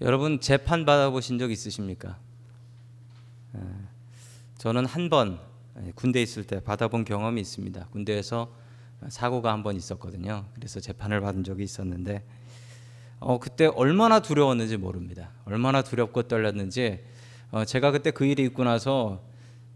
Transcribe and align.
여러분 0.00 0.40
재판 0.40 0.84
받아보신 0.84 1.38
적 1.38 1.50
있으십니까? 1.50 2.18
예, 3.56 3.60
저는 4.58 4.86
한 4.86 5.08
번 5.08 5.40
군대 5.94 6.20
있을 6.20 6.44
때 6.44 6.60
받아본 6.60 7.04
경험이 7.04 7.40
있습니다. 7.40 7.86
군대에서 7.90 8.52
사고가 9.08 9.52
한 9.52 9.62
번 9.62 9.76
있었거든요. 9.76 10.44
그래서 10.54 10.80
재판을 10.80 11.20
받은 11.20 11.44
적이 11.44 11.64
있었는데 11.64 12.24
어, 13.20 13.38
그때 13.38 13.66
얼마나 13.66 14.20
두려웠는지 14.20 14.76
모릅니다. 14.76 15.30
얼마나 15.44 15.82
두렵고 15.82 16.22
떨렸는지 16.24 17.00
어, 17.50 17.64
제가 17.64 17.90
그때 17.90 18.10
그 18.10 18.24
일이 18.24 18.44
있고 18.44 18.64
나서 18.64 19.22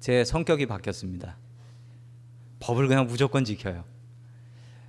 제 0.00 0.25
성격이 0.25 0.66
바뀌었습니다. 0.66 1.36
법을 2.61 2.86
그냥 2.89 3.07
무조건 3.07 3.45
지켜요. 3.45 3.84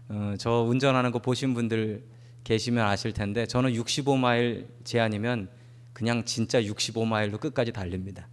어, 0.09 0.33
저 0.37 0.61
운전하는 0.61 1.11
거 1.11 1.19
보신 1.19 1.53
분들 1.53 2.03
계시면 2.43 2.85
아실 2.85 3.13
텐데 3.13 3.45
저는 3.45 3.73
65마일 3.73 4.67
제한이면 4.83 5.49
그냥 5.93 6.25
진짜 6.25 6.61
65마일로 6.61 7.39
끝까지 7.39 7.71
달립니다. 7.71 8.27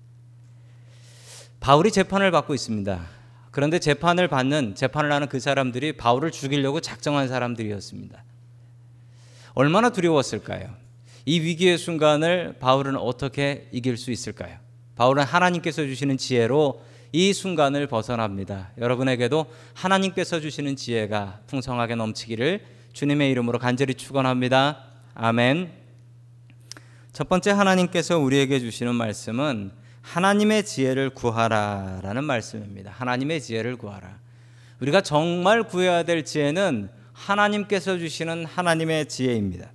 바울이 1.61 1.91
재판을 1.91 2.31
받고 2.31 2.55
있습니다. 2.55 3.07
그런데 3.51 3.79
재판을 3.79 4.29
받는 4.29 4.75
재판을 4.75 5.13
하는 5.13 5.29
그 5.29 5.41
사람들이 5.41 5.93
바울을 5.97 6.31
죽이려고 6.31 6.81
작정한 6.81 7.29
사람들이었습니다. 7.29 8.25
얼마나 9.55 9.91
두려웠을까요? 9.91 10.75
이 11.27 11.41
위기의 11.41 11.77
순간을 11.77 12.57
바울은 12.61 12.97
어떻게 12.97 13.69
이길 13.73 13.97
수 13.97 14.11
있을까요? 14.11 14.59
바울은 14.97 15.25
하나님께서 15.25 15.83
주시는 15.85 16.17
지혜로 16.17 16.83
이 17.13 17.33
순간을 17.33 17.89
벗어납니다. 17.89 18.71
여러분에게도 18.79 19.47
하나님께서 19.75 20.41
주시는 20.41 20.77
지혜가 20.77 21.41
풍성하게 21.49 21.97
넘치기를 21.97 22.65
주님의 22.93 23.31
이름으로 23.31 23.59
간절히 23.59 23.95
축원합니다. 23.95 24.85
아멘. 25.15 25.73
첫 27.13 27.29
번째 27.29 27.51
하나님께서 27.51 28.19
우리에게 28.19 28.61
주시는 28.61 28.95
말씀은 28.95 29.73
하나님의 30.03 30.65
지혜를 30.65 31.11
구하라라는 31.11 32.25
말씀입니다. 32.25 32.91
하나님의 32.93 33.41
지혜를 33.41 33.77
구하라. 33.77 34.19
우리가 34.81 35.03
정말 35.03 35.63
구해야 35.65 36.03
될 36.03 36.25
지혜는 36.25 36.91
하나님께서 37.13 37.99
주시는 37.99 38.47
하나님의 38.47 39.09
지혜입니다. 39.09 39.73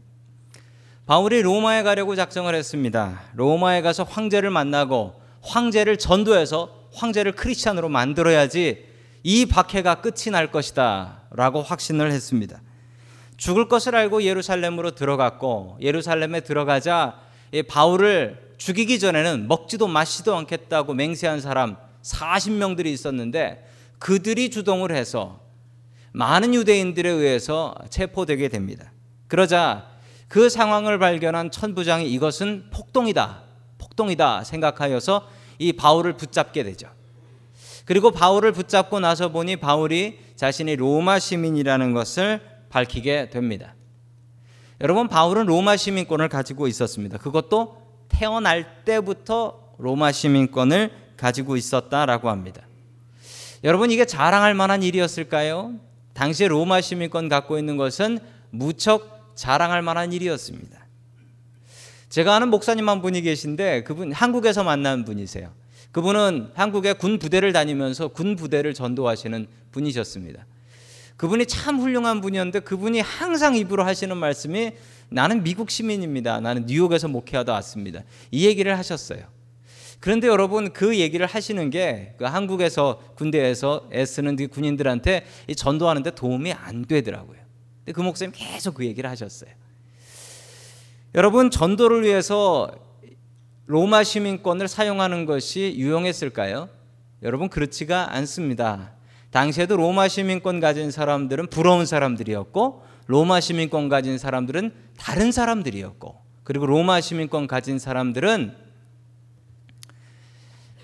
바울이 1.05 1.43
로마에 1.43 1.83
가려고 1.83 2.15
작정을 2.15 2.55
했습니다. 2.55 3.21
로마에 3.35 3.81
가서 3.81 4.03
황제를 4.03 4.49
만나고 4.49 5.21
황제를 5.41 5.97
전도해서 5.97 6.89
황제를 6.93 7.33
크리스찬으로 7.33 7.89
만들어야지 7.89 8.85
이 9.21 9.45
박해가 9.45 10.01
끝이 10.01 10.31
날 10.31 10.51
것이다라고 10.51 11.61
확신을 11.61 12.11
했습니다. 12.11 12.61
죽을 13.37 13.67
것을 13.67 13.95
알고 13.95 14.23
예루살렘으로 14.23 14.91
들어갔고 14.91 15.77
예루살렘에 15.81 16.41
들어가자 16.41 17.19
바울을 17.67 18.53
죽이기 18.57 18.99
전에는 18.99 19.47
먹지도 19.47 19.87
마시도 19.87 20.35
않겠다고 20.35 20.93
맹세한 20.93 21.41
사람 21.41 21.77
40명들이 22.01 22.87
있었는데 22.87 23.67
그들이 23.99 24.49
주동을 24.49 24.95
해서 24.95 25.39
많은 26.13 26.53
유대인들에 26.53 27.09
의해서 27.09 27.75
체포되게 27.89 28.47
됩니다. 28.47 28.91
그러자 29.27 29.87
그 30.27 30.49
상황을 30.49 30.97
발견한 30.99 31.51
천부장이 31.51 32.09
이것은 32.11 32.69
폭동이다. 32.71 33.43
폭동이다 33.77 34.43
생각하여서 34.43 35.27
이 35.59 35.73
바울을 35.73 36.17
붙잡게 36.17 36.63
되죠. 36.63 36.87
그리고 37.85 38.11
바울을 38.11 38.51
붙잡고 38.51 38.99
나서 38.99 39.29
보니 39.29 39.57
바울이 39.57 40.19
자신이 40.35 40.75
로마 40.75 41.19
시민이라는 41.19 41.93
것을 41.93 42.41
밝히게 42.75 43.29
됩니다. 43.29 43.73
여러분 44.81 45.07
바울은 45.07 45.45
로마 45.45 45.77
시민권을 45.77 46.27
가지고 46.27 46.67
있었습니다. 46.67 47.17
그것도 47.17 47.81
태어날 48.09 48.83
때부터 48.83 49.73
로마 49.77 50.11
시민권을 50.11 50.91
가지고 51.15 51.55
있었다라고 51.55 52.29
합니다. 52.29 52.67
여러분 53.63 53.91
이게 53.91 54.03
자랑할 54.03 54.53
만한 54.53 54.83
일이었을까요? 54.83 55.75
당시 56.13 56.45
로마 56.47 56.81
시민권 56.81 57.29
갖고 57.29 57.57
있는 57.57 57.77
것은 57.77 58.19
무척 58.49 59.31
자랑할 59.35 59.81
만한 59.81 60.11
일이었습니다. 60.11 60.85
제가 62.09 62.35
아는 62.35 62.49
목사님 62.49 62.89
한 62.89 63.01
분이 63.01 63.21
계신데 63.21 63.83
그분 63.83 64.11
한국에서 64.11 64.65
만난 64.65 65.05
분이세요. 65.05 65.53
그분은 65.93 66.51
한국의 66.55 66.95
군 66.95 67.19
부대를 67.19 67.53
다니면서 67.53 68.09
군 68.09 68.35
부대를 68.35 68.73
전도하시는 68.73 69.47
분이셨습니다. 69.71 70.45
그분이 71.17 71.45
참 71.45 71.79
훌륭한 71.79 72.21
분이었는데 72.21 72.61
그분이 72.61 72.99
항상 72.99 73.55
입으로 73.55 73.83
하시는 73.83 74.15
말씀이 74.15 74.71
나는 75.09 75.43
미국 75.43 75.69
시민입니다. 75.69 76.39
나는 76.41 76.65
뉴욕에서 76.65 77.07
목회하다 77.07 77.53
왔습니다. 77.53 78.01
이 78.31 78.45
얘기를 78.45 78.77
하셨어요. 78.77 79.35
그런데 79.99 80.27
여러분 80.27 80.71
그 80.71 80.97
얘기를 80.97 81.25
하시는 81.25 81.69
게 81.69 82.15
그 82.17 82.25
한국에서 82.25 83.01
군대에서 83.15 83.89
애쓰는 83.93 84.35
그 84.35 84.47
군인들한테 84.47 85.25
전도하는데 85.55 86.11
도움이 86.11 86.53
안 86.53 86.85
되더라고요. 86.85 87.39
근데 87.79 87.91
그 87.91 88.01
목사님 88.01 88.31
계속 88.35 88.75
그 88.75 88.85
얘기를 88.85 89.09
하셨어요. 89.09 89.49
여러분 91.13 91.49
전도를 91.49 92.03
위해서 92.03 92.69
로마 93.67 94.03
시민권을 94.03 94.67
사용하는 94.67 95.25
것이 95.25 95.73
유용했을까요? 95.77 96.69
여러분 97.23 97.49
그렇지가 97.49 98.13
않습니다. 98.15 98.93
당시에도 99.31 99.75
로마 99.75 100.07
시민권 100.07 100.59
가진 100.59 100.91
사람들은 100.91 101.47
부러운 101.47 101.85
사람들이었고 101.85 102.83
로마 103.07 103.39
시민권 103.39 103.89
가진 103.89 104.17
사람들은 104.17 104.73
다른 104.97 105.31
사람들이었고 105.31 106.21
그리고 106.43 106.65
로마 106.65 107.01
시민권 107.01 107.47
가진 107.47 107.79
사람들은 107.79 108.65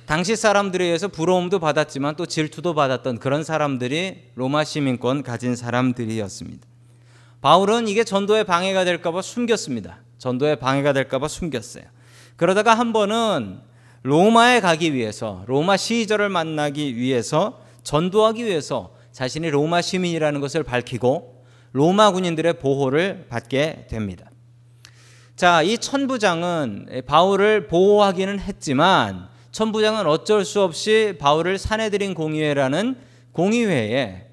당시 0.06 0.36
사람들에 0.36 0.84
의해서 0.84 1.08
부러움도 1.08 1.60
받았지만 1.60 2.18
또 2.18 2.26
질투도 2.26 2.74
받았던 2.74 3.20
그런 3.20 3.46
사람들이 3.46 4.32
로마 4.36 4.66
시민권 4.66 5.24
가진 5.24 5.56
사람들이었습니다. 5.56 6.68
바울은 7.40 7.88
이게 7.88 8.04
전도에 8.04 8.44
방해가 8.44 8.84
될까봐 8.84 9.22
숨겼습니다. 9.22 10.00
전도에 10.18 10.56
방해가 10.56 10.94
될까봐 10.94 11.28
숨겼어요. 11.28 11.86
그러다가 12.36 12.74
한 12.74 12.92
번은 12.92 13.62
로마에 14.04 14.60
가기 14.60 14.94
위해서 14.94 15.44
로마 15.48 15.78
시절을 15.78 16.28
만나기 16.30 16.98
위해서 16.98 17.61
전도하기 17.84 18.46
위해서 18.46 18.94
자신이 19.12 19.50
로마 19.50 19.82
시민이라는 19.82 20.40
것을 20.42 20.64
밝히고 20.64 21.46
로마 21.74 22.12
군인들의 22.12 22.60
보호를 22.60 23.26
받게 23.30 23.88
됩니다. 23.90 24.30
자, 25.36 25.62
이 25.62 25.78
천부장은 25.78 27.04
바울을 27.06 27.68
보호하기는 27.68 28.40
했지만 28.40 29.28
천부장은 29.52 30.06
어쩔 30.06 30.46
수 30.46 30.62
없이 30.62 31.16
바울을 31.20 31.58
사내들인 31.58 32.14
공의회라는 32.14 32.96
공의회에 33.32 34.28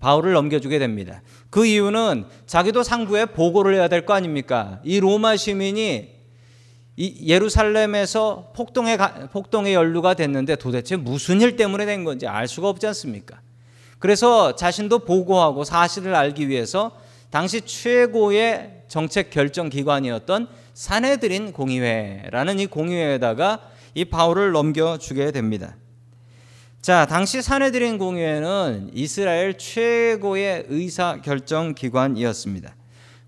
바울을 0.00 0.32
넘겨주게 0.32 0.78
됩니다. 0.78 1.22
그 1.50 1.66
이유는 1.66 2.24
자기도 2.46 2.82
상부에 2.82 3.26
보고를 3.26 3.74
해야 3.74 3.88
될 3.88 4.06
거 4.06 4.14
아닙니까? 4.14 4.80
이 4.84 5.00
로마 5.00 5.36
시민이 5.36 6.11
이 6.96 7.26
예루살렘에서 7.26 8.52
폭동에 8.54 8.98
폭동에 9.32 9.72
연루가 9.72 10.14
됐는데 10.14 10.56
도대체 10.56 10.96
무슨 10.96 11.40
일 11.40 11.56
때문에 11.56 11.86
된 11.86 12.04
건지 12.04 12.26
알 12.26 12.46
수가 12.46 12.68
없지 12.68 12.86
않습니까? 12.88 13.40
그래서 13.98 14.56
자신도 14.56 15.00
보고하고 15.00 15.64
사실을 15.64 16.14
알기 16.14 16.48
위해서 16.48 16.92
당시 17.30 17.62
최고의 17.62 18.82
정책 18.88 19.30
결정 19.30 19.70
기관이었던 19.70 20.48
사내들인 20.74 21.52
공의회라는 21.52 22.58
이 22.58 22.66
공의회에다가 22.66 23.60
이 23.94 24.04
바울을 24.04 24.52
넘겨주게 24.52 25.30
됩니다. 25.30 25.76
자, 26.82 27.06
당시 27.06 27.40
사내들인 27.40 27.96
공의회는 27.96 28.90
이스라엘 28.92 29.56
최고의 29.56 30.66
의사 30.68 31.20
결정 31.22 31.74
기관이었습니다. 31.74 32.74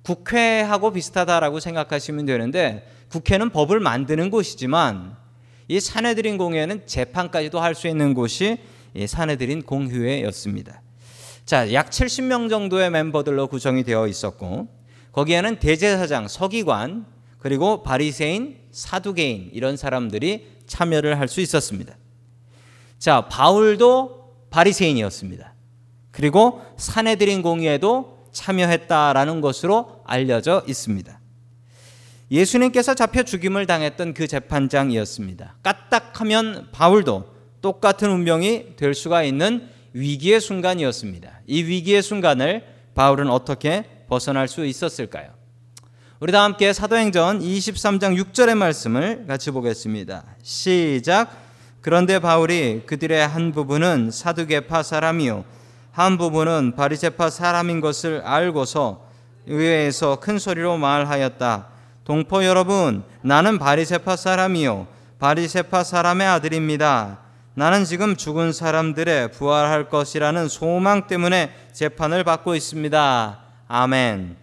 국회하고 0.04 0.92
비슷하다라고 0.92 1.60
생각하시면 1.60 2.26
되는데 2.26 2.86
국회는 3.08 3.50
법을 3.50 3.80
만드는 3.80 4.30
곳이지만 4.30 5.16
이 5.68 5.80
사내들인 5.80 6.36
공회는 6.38 6.86
재판까지도 6.86 7.58
할 7.58 7.74
수 7.74 7.88
있는 7.88 8.12
곳이 8.14 8.58
이 8.94 9.06
사내들인 9.06 9.62
공회였습니다. 9.62 10.82
자, 11.46 11.72
약 11.72 11.90
70명 11.90 12.48
정도의 12.48 12.90
멤버들로 12.90 13.48
구성이 13.48 13.82
되어 13.82 14.06
있었고 14.06 14.68
거기에는 15.12 15.58
대제사장, 15.58 16.28
서기관, 16.28 17.06
그리고 17.38 17.82
바리새인, 17.82 18.58
사두개인 18.72 19.50
이런 19.52 19.76
사람들이 19.76 20.46
참여를 20.66 21.18
할 21.18 21.28
수 21.28 21.40
있었습니다. 21.40 21.94
자, 22.98 23.28
바울도 23.28 24.48
바리새인이었습니다. 24.50 25.54
그리고 26.10 26.62
사내들인 26.76 27.42
공의에도 27.42 28.13
참여했다라는 28.34 29.40
것으로 29.40 30.02
알려져 30.04 30.62
있습니다. 30.66 31.18
예수님께서 32.30 32.94
잡혀 32.94 33.22
죽임을 33.22 33.66
당했던 33.66 34.12
그 34.12 34.26
재판장이었습니다. 34.26 35.56
까딱하면 35.62 36.68
바울도 36.72 37.32
똑같은 37.62 38.10
운명이 38.10 38.76
될 38.76 38.94
수가 38.94 39.22
있는 39.22 39.68
위기의 39.94 40.40
순간이었습니다. 40.40 41.40
이 41.46 41.62
위기의 41.62 42.02
순간을 42.02 42.64
바울은 42.94 43.30
어떻게 43.30 43.84
벗어날 44.08 44.48
수 44.48 44.66
있었을까요? 44.66 45.30
우리 46.20 46.32
다 46.32 46.42
함께 46.42 46.72
사도행전 46.72 47.40
23장 47.40 48.18
6절의 48.22 48.54
말씀을 48.56 49.26
같이 49.26 49.50
보겠습니다. 49.50 50.24
시작. 50.42 51.44
그런데 51.80 52.18
바울이 52.18 52.82
그들의 52.86 53.26
한 53.28 53.52
부분은 53.52 54.10
사두개파 54.10 54.82
사람이요 54.82 55.44
한 55.94 56.18
부분은 56.18 56.74
바리새파 56.74 57.30
사람인 57.30 57.80
것을 57.80 58.20
알고서 58.24 59.06
의회에서 59.46 60.16
큰 60.16 60.40
소리로 60.40 60.76
말하였다. 60.76 61.68
동포 62.02 62.44
여러분, 62.44 63.04
나는 63.22 63.60
바리새파 63.60 64.16
사람이요 64.16 64.88
바리새파 65.20 65.84
사람의 65.84 66.26
아들입니다. 66.26 67.20
나는 67.54 67.84
지금 67.84 68.16
죽은 68.16 68.52
사람들의 68.52 69.30
부활할 69.30 69.88
것이라는 69.88 70.48
소망 70.48 71.06
때문에 71.06 71.54
재판을 71.72 72.24
받고 72.24 72.56
있습니다. 72.56 73.38
아멘. 73.68 74.36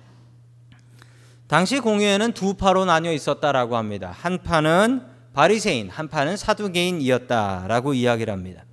당시 1.50 1.82
공회에는 1.82 2.32
두 2.32 2.54
파로 2.54 2.86
나뉘어 2.86 3.12
있었다라고 3.12 3.76
합니다. 3.76 4.16
한 4.18 4.42
파는 4.42 5.02
바리새인, 5.34 5.90
한 5.90 6.08
파는 6.08 6.38
사두개인이었다라고 6.38 7.94
이야기를 7.94 8.32
합니다. 8.32 8.64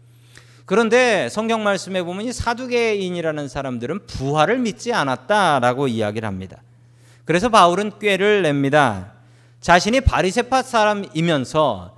그런데 0.69 1.31
성경 1.31 1.65
말씀에 1.65 2.03
보면 2.03 2.27
이 2.27 2.33
사두개인이라는 2.35 3.49
사람들은 3.49 4.07
부활을 4.07 4.59
믿지 4.59 4.93
않았다라고 4.93 5.89
이야기를 5.89 6.29
합니다. 6.29 6.59
그래서 7.25 7.49
바울은 7.49 7.93
꾀를 7.99 8.43
냅니다. 8.43 9.15
자신이 9.63 10.03
바리새파 10.03 10.61
사람이면서 10.61 11.97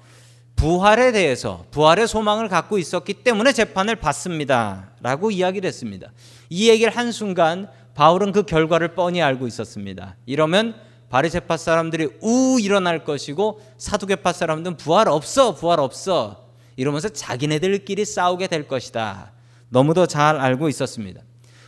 부활에 0.55 1.11
대해서 1.11 1.65
부활의 1.73 2.07
소망을 2.07 2.47
갖고 2.47 2.79
있었기 2.79 3.15
때문에 3.25 3.53
재판을 3.53 3.97
받습니다라고 3.97 5.33
이야기를 5.33 5.67
했습니다. 5.67 6.13
이 6.49 6.71
얘기를 6.71 6.97
한 6.97 7.11
순간 7.11 7.69
바울은 7.97 8.31
그 8.31 8.45
결과를 8.45 8.95
뻔히 8.95 9.21
알고 9.21 9.49
있었습니다. 9.49 10.15
이러면 10.27 10.77
바리새파 11.09 11.57
사람들이 11.57 12.09
우 12.23 12.61
일어날 12.61 13.03
것이고 13.03 13.61
사두개파 13.79 14.33
사람들은 14.33 14.77
부활 14.77 15.09
없어 15.09 15.57
부활 15.57 15.81
없어 15.81 16.50
이러면서 16.81 17.11
자기네들끼리 17.11 18.07
싸우게 18.07 18.47
될 18.47 18.67
것이다. 18.67 19.33
너무도 19.69 20.07
잘 20.07 20.41
알고 20.41 20.71
있었습니다. 20.71 21.21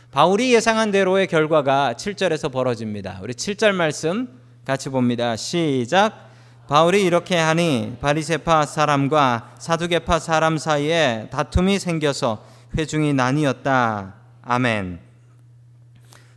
바울이 0.09 0.55
예상한 0.55 0.89
대로의 0.89 1.27
결과가 1.27 1.93
7절에서 1.93 2.51
벌어집니다. 2.51 3.19
우리 3.21 3.35
7절 3.35 3.73
말씀 3.73 4.27
같이 4.65 4.89
봅니다. 4.89 5.35
시작. 5.35 6.31
바울이 6.67 7.03
이렇게 7.03 7.37
하니 7.37 7.95
바리새파 8.01 8.65
사람과 8.65 9.53
사두개파 9.59 10.17
사람 10.17 10.57
사이에 10.57 11.27
다툼이 11.29 11.77
생겨서 11.77 12.43
회중이 12.75 13.13
나뉘었다. 13.13 14.15
아멘. 14.41 14.99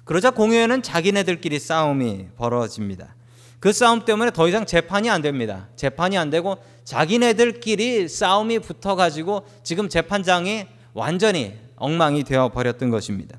그러자 0.05 0.32
공회에는 0.32 0.82
자기네들끼리 0.82 1.58
싸움이 1.58 2.26
벌어집니다. 2.37 3.16
그 3.61 3.73
싸움 3.73 4.05
때문에 4.05 4.31
더 4.31 4.49
이상 4.49 4.67
재판이 4.67 5.11
안 5.11 5.23
됩니다. 5.23 5.69
재판이 5.76 6.17
안 6.19 6.31
되고 6.31 6.56
자기네들끼리 6.85 8.08
싸움이 8.08 8.61
붙어가지고 8.61 9.47
지금 9.62 9.88
재판장이 9.88 10.67
완전히 10.93 11.55
엉망이 11.76 12.25
되어 12.25 12.50
버렸던 12.50 12.91
것입니다. 12.91 13.38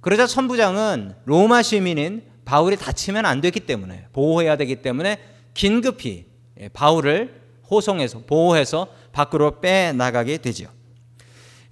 그러자 0.00 0.26
천부장은 0.26 1.14
로마 1.24 1.62
시민인 1.62 2.22
바울이 2.44 2.76
다치면 2.76 3.26
안 3.26 3.40
되기 3.40 3.60
때문에 3.60 4.06
보호해야 4.12 4.56
되기 4.56 4.76
때문에 4.76 5.18
긴급히 5.54 6.26
바울을 6.72 7.40
호송해서 7.70 8.22
보호해서 8.26 8.88
밖으로 9.12 9.60
빼 9.60 9.92
나가게 9.92 10.38
되지요. 10.38 10.68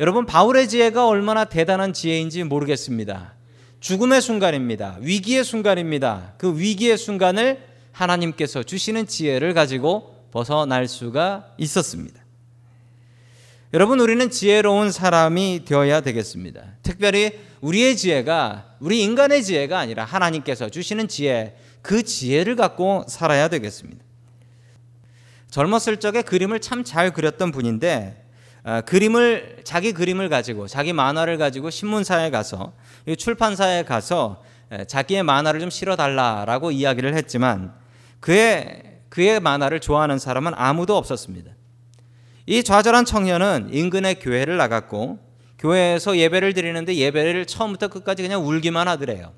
여러분 0.00 0.26
바울의 0.26 0.68
지혜가 0.68 1.08
얼마나 1.08 1.44
대단한 1.44 1.92
지혜인지 1.92 2.44
모르겠습니다. 2.44 3.34
죽음의 3.80 4.20
순간입니다. 4.20 4.98
위기의 5.00 5.42
순간입니다. 5.42 6.34
그 6.38 6.58
위기의 6.58 6.98
순간을 6.98 7.67
하나님께서 7.98 8.62
주시는 8.62 9.06
지혜를 9.06 9.54
가지고 9.54 10.14
벗어날 10.30 10.86
수가 10.86 11.52
있었습니다. 11.58 12.20
여러분, 13.74 14.00
우리는 14.00 14.30
지혜로운 14.30 14.92
사람이 14.92 15.64
되어야 15.64 16.00
되겠습니다. 16.00 16.62
특별히 16.82 17.38
우리의 17.60 17.96
지혜가 17.96 18.76
우리 18.78 19.02
인간의 19.02 19.42
지혜가 19.42 19.78
아니라 19.78 20.04
하나님께서 20.04 20.68
주시는 20.68 21.08
지혜, 21.08 21.56
그 21.82 22.02
지혜를 22.02 22.56
갖고 22.56 23.04
살아야 23.08 23.48
되겠습니다. 23.48 24.04
젊었을 25.50 25.96
적에 25.98 26.22
그림을 26.22 26.60
참 26.60 26.84
잘 26.84 27.12
그렸던 27.12 27.50
분인데 27.52 28.24
어, 28.64 28.80
그림을 28.82 29.60
자기 29.64 29.92
그림을 29.92 30.28
가지고 30.28 30.68
자기 30.68 30.92
만화를 30.92 31.38
가지고 31.38 31.70
신문사에 31.70 32.30
가서 32.30 32.74
출판사에 33.16 33.84
가서 33.84 34.42
자기의 34.86 35.22
만화를 35.22 35.60
좀 35.60 35.70
실어 35.70 35.96
달라라고 35.96 36.70
이야기를 36.70 37.14
했지만 37.14 37.77
그의 38.20 38.88
그의 39.08 39.40
만화를 39.40 39.80
좋아하는 39.80 40.18
사람은 40.18 40.52
아무도 40.54 40.96
없었습니다. 40.96 41.52
이 42.46 42.62
좌절한 42.62 43.04
청년은 43.04 43.70
인근의 43.72 44.20
교회를 44.20 44.56
나갔고 44.56 45.18
교회에서 45.58 46.16
예배를 46.16 46.54
드리는데 46.54 46.94
예배를 46.94 47.46
처음부터 47.46 47.88
끝까지 47.88 48.22
그냥 48.22 48.46
울기만 48.46 48.86
하더래요. 48.88 49.32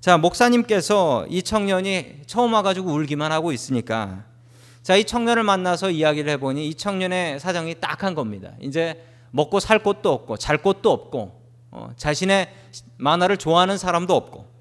자, 0.00 0.16
목사님께서 0.18 1.26
이 1.28 1.42
청년이 1.42 2.22
처음 2.26 2.54
와가지고 2.54 2.90
울기만 2.90 3.32
하고 3.32 3.52
있으니까 3.52 4.24
자, 4.82 4.96
이 4.96 5.04
청년을 5.04 5.42
만나서 5.42 5.90
이야기를 5.90 6.30
해보니 6.32 6.68
이 6.68 6.74
청년의 6.74 7.40
사정이 7.40 7.76
딱한 7.80 8.14
겁니다. 8.14 8.52
이제 8.60 9.04
먹고 9.30 9.60
살 9.60 9.80
곳도 9.80 10.12
없고 10.12 10.36
잘 10.36 10.58
곳도 10.58 10.90
없고 10.90 11.42
어, 11.72 11.90
자신의 11.96 12.48
만화를 12.96 13.36
좋아하는 13.36 13.76
사람도 13.76 14.14
없고 14.14 14.55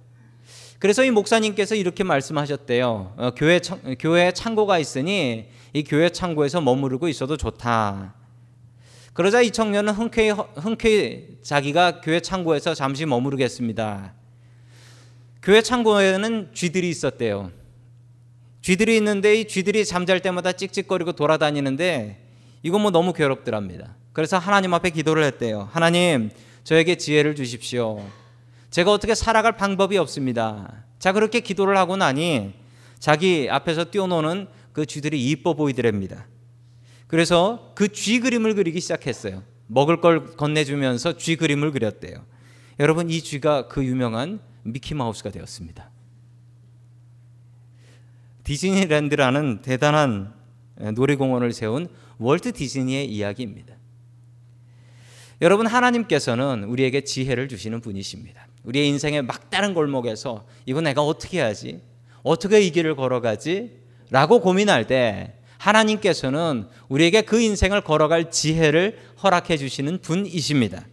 그래서 0.86 1.04
이 1.04 1.10
목사님께서 1.10 1.74
이렇게 1.74 2.04
말씀하셨대요. 2.04 3.14
어, 3.18 3.32
교회 3.36 3.60
교회 3.98 4.32
창고가 4.32 4.78
있으니 4.78 5.48
이 5.74 5.84
교회 5.84 6.10
창고에서 6.10 6.62
머무르고 6.62 7.08
있어도 7.08 7.38
좋다. 7.38 8.14
그러자 9.14 9.42
이 9.42 9.50
청년은 9.50 9.94
흔쾌히 9.94 10.30
흔쾌히 10.30 11.40
자기가 11.42 12.02
교회 12.02 12.20
창고에서 12.20 12.76
잠시 12.76 13.08
머무르겠습니다. 13.08 14.14
교회 15.42 15.64
창고에는 15.64 16.52
쥐들이 16.54 16.88
있었대요. 16.90 17.50
쥐들이 18.62 18.96
있는데 18.98 19.38
이 19.38 19.48
쥐들이 19.48 19.86
잠잘 19.86 20.20
때마다 20.20 20.52
찍찍거리고 20.52 21.14
돌아다니는데 21.14 22.22
이건 22.62 22.82
뭐 22.84 22.92
너무 22.92 23.12
괴롭더랍니다. 23.12 23.96
그래서 24.14 24.38
하나님 24.38 24.72
앞에 24.76 24.92
기도를 24.92 25.24
했대요. 25.24 25.68
하나님, 25.72 26.30
저에게 26.64 26.94
지혜를 26.94 27.34
주십시오. 27.34 28.06
제가 28.76 28.92
어떻게 28.92 29.16
살아갈 29.16 29.56
방법이 29.56 29.98
없습니다. 30.00 30.84
자, 31.00 31.14
그렇게 31.14 31.40
기도를 31.40 31.78
하고 31.78 31.96
나니 31.96 32.54
자기 33.00 33.48
앞에서 33.50 33.86
뛰어노는 33.86 34.48
그 34.74 34.86
쥐들이 34.86 35.30
이뻐 35.30 35.54
보이더랍니다. 35.54 36.28
그래서 37.08 37.72
그 37.74 37.88
쥐 37.88 38.20
그림을 38.20 38.54
그리기 38.54 38.82
시작했어요. 38.82 39.44
먹을 39.68 40.02
걸 40.02 40.36
건네주면서 40.36 41.16
쥐 41.16 41.38
그림을 41.38 41.72
그렸대요. 41.72 42.26
여러분, 42.82 43.10
이 43.10 43.22
쥐가 43.22 43.70
그 43.70 43.86
유명한 43.86 44.42
미키마우스가 44.64 45.30
되었습니다. 45.30 45.90
디즈니랜드라는 48.44 49.62
대단한 49.62 50.34
놀이공원을 50.96 51.54
세운 51.54 51.88
월트 52.18 52.52
디즈니의 52.52 53.06
이야기입니다. 53.06 53.74
여러분 55.42 55.66
하나님께서는 55.66 56.66
우리에게 56.66 57.06
지혜를 57.06 57.48
주시는 57.48 57.80
분이십니다. 57.80 58.45
우리의 58.66 58.88
인생의 58.90 59.22
막다른 59.24 59.74
골목에서 59.74 60.46
이거 60.66 60.82
내가 60.82 61.02
어떻게 61.02 61.40
하지? 61.42 61.82
어떻게 62.24 62.62
이 62.62 62.72
길을 62.72 62.96
걸어가지? 62.96 63.72
라고 64.10 64.40
고민할 64.40 64.88
때 64.88 65.34
하나님께서는 65.58 66.68
우리에게 66.90 67.22
그 67.22 67.40
인생을 67.40 67.82
걸어갈 67.82 68.32
지혜를 68.32 69.00
허락해 69.24 69.58
주시는 69.58 70.00
분이십니다. 70.02 70.86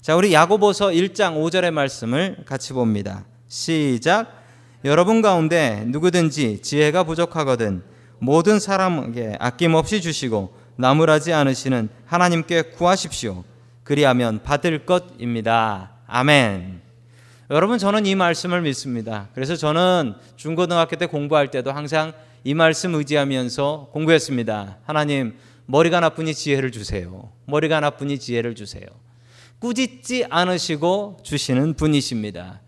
자, 0.00 0.16
우리 0.16 0.32
야고보서 0.32 0.88
1장 0.88 1.36
5절의 1.36 1.70
말씀을 1.72 2.38
같이 2.46 2.72
봅니다. 2.72 3.24
시작 3.48 4.40
여러분 4.84 5.20
가운데 5.20 5.84
누구든지 5.88 6.62
지혜가 6.62 7.04
부족하거든 7.04 7.82
모든 8.18 8.60
사람에게 8.60 9.36
아낌없이 9.38 10.00
주시고 10.00 10.54
나무라지 10.76 11.32
않으시는 11.32 11.90
하나님께 12.06 12.62
구하십시오. 12.62 13.44
그리하면 13.82 14.42
받을 14.42 14.86
것입니다. 14.86 15.92
아멘. 16.06 16.89
여러분 17.52 17.78
저는 17.78 18.06
이 18.06 18.14
말씀을 18.14 18.62
믿습니다. 18.62 19.28
그래서 19.34 19.56
저는 19.56 20.14
중고등학교 20.36 20.94
때 20.94 21.06
공부할 21.06 21.50
때도 21.50 21.72
항상 21.72 22.12
이 22.44 22.54
말씀 22.54 22.94
의지하면서 22.94 23.88
공부했습니다. 23.92 24.78
하나님 24.84 25.34
머리가 25.66 25.98
나쁘니 25.98 26.32
지혜를 26.32 26.70
주세요. 26.70 27.32
머리가 27.46 27.80
나쁘니 27.80 28.20
지혜를 28.20 28.54
주세요. 28.54 28.84
꾸짖지 29.58 30.26
않으시고 30.30 31.18
주시는 31.24 31.74
분이십니다. 31.74 32.60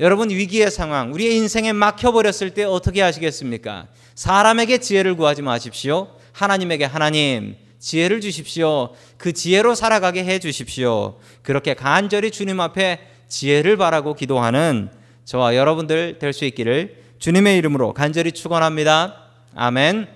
여러분 0.00 0.30
위기의 0.30 0.70
상황, 0.70 1.12
우리의 1.12 1.36
인생에 1.36 1.74
막혀버렸을 1.74 2.54
때 2.54 2.64
어떻게 2.64 3.02
하시겠습니까? 3.02 3.88
사람에게 4.14 4.78
지혜를 4.78 5.14
구하지 5.14 5.42
마십시오. 5.42 6.08
하나님에게 6.32 6.86
하나님 6.86 7.56
지혜를 7.78 8.22
주십시오. 8.22 8.94
그 9.18 9.34
지혜로 9.34 9.74
살아가게 9.74 10.24
해 10.24 10.38
주십시오. 10.38 11.18
그렇게 11.42 11.74
간절히 11.74 12.30
주님 12.30 12.60
앞에 12.60 13.11
지혜를 13.32 13.78
바라고 13.78 14.12
기도하는 14.12 14.90
저와 15.24 15.56
여러분들 15.56 16.18
될 16.18 16.34
수 16.34 16.44
있기를 16.44 17.02
주님의 17.18 17.56
이름으로 17.58 17.94
간절히 17.94 18.30
축원합니다. 18.32 19.16
아멘. 19.54 20.06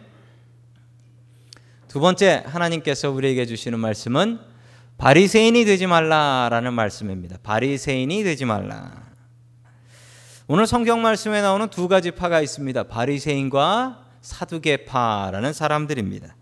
두 1.89 1.99
번째 2.01 2.43
하나님께서 2.47 3.11
우리에게 3.11 3.47
주시는 3.47 3.79
말씀은 3.79 4.39
바리새인이 4.99 5.65
되지 5.65 5.87
말라라는 5.87 6.75
말씀입니다. 6.75 7.39
바리새인이 7.43 8.23
되지 8.23 8.45
말라. 8.45 8.93
오늘 10.47 10.67
성경 10.67 11.01
말씀에 11.01 11.41
나오는 11.41 11.69
두 11.69 11.89
가지 11.89 12.11
파가 12.11 12.43
있습니다. 12.43 12.83
바리새인과 12.85 14.05
사두개파라는 14.21 15.55
사람들입니다. 15.55 16.37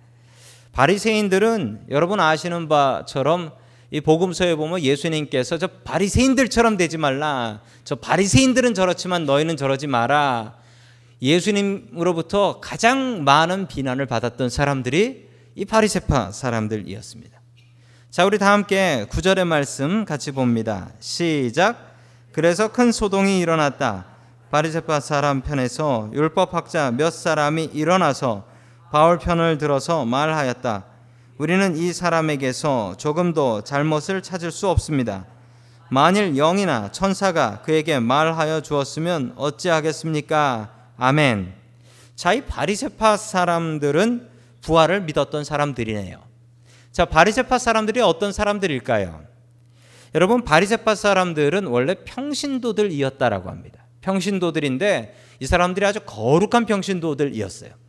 바리새인들은 0.72 1.86
여러분 1.90 2.18
아시는 2.18 2.68
바처럼 2.68 3.52
이 3.90 4.00
복음서에 4.00 4.54
보면 4.54 4.80
예수님께서 4.80 5.58
저 5.58 5.66
바리새인들처럼 5.66 6.76
되지 6.76 6.98
말라. 6.98 7.60
저 7.84 7.94
바리새인들은 7.94 8.74
저렇지만 8.74 9.24
너희는 9.24 9.56
저러지 9.56 9.86
마라. 9.86 10.54
예수님으로부터 11.22 12.60
가장 12.60 13.24
많은 13.24 13.68
비난을 13.68 14.06
받았던 14.06 14.50
사람들이 14.50 15.28
이 15.54 15.64
바리새파 15.64 16.32
사람들이었습니다. 16.32 17.40
자, 18.10 18.24
우리 18.24 18.38
다 18.38 18.52
함께 18.52 19.06
구절의 19.10 19.44
말씀 19.44 20.04
같이 20.04 20.32
봅니다. 20.32 20.90
시작. 21.00 21.94
그래서 22.32 22.72
큰 22.72 22.92
소동이 22.92 23.38
일어났다. 23.40 24.06
바리새파 24.50 25.00
사람 25.00 25.40
편에서 25.40 26.10
율법 26.12 26.54
학자 26.54 26.92
몇 26.92 27.10
사람이 27.10 27.70
일어나서 27.72 28.44
바울 28.92 29.18
편을 29.18 29.58
들어서 29.58 30.04
말하였다. 30.04 30.84
우리는 31.36 31.76
이 31.76 31.92
사람에게서 31.92 32.96
조금도 32.96 33.64
잘못을 33.64 34.22
찾을 34.22 34.52
수 34.52 34.68
없습니다. 34.68 35.26
만일 35.90 36.36
영이나 36.36 36.92
천사가 36.92 37.62
그에게 37.62 37.98
말하여 37.98 38.60
주었으면 38.60 39.32
어찌하겠습니까? 39.36 40.70
아멘. 40.96 41.52
자, 42.14 42.32
이 42.32 42.42
바리새파 42.42 43.16
사람들은 43.16 44.28
부활을 44.60 45.00
믿었던 45.02 45.42
사람들이네요. 45.42 46.22
자, 46.92 47.04
바리새파 47.04 47.58
사람들이 47.58 48.00
어떤 48.00 48.32
사람들일까요? 48.32 49.24
여러분, 50.14 50.44
바리새파 50.44 50.94
사람들은 50.94 51.66
원래 51.66 51.96
평신도들이었다라고 52.04 53.50
합니다. 53.50 53.84
평신도들인데 54.02 55.16
이 55.40 55.46
사람들이 55.46 55.84
아주 55.84 55.98
거룩한 56.06 56.66
평신도들이었어요. 56.66 57.83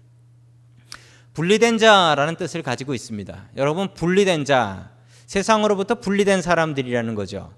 분리된 1.36 1.78
자라는 1.78 2.38
뜻을 2.38 2.64
가지고 2.64 2.94
있습니다. 2.94 3.50
여러분, 3.58 3.94
분리된 3.94 4.46
자, 4.46 4.92
세상으로부터 5.28 5.96
분리된 5.96 6.42
사람들이라는 6.42 7.14
거죠. 7.14 7.54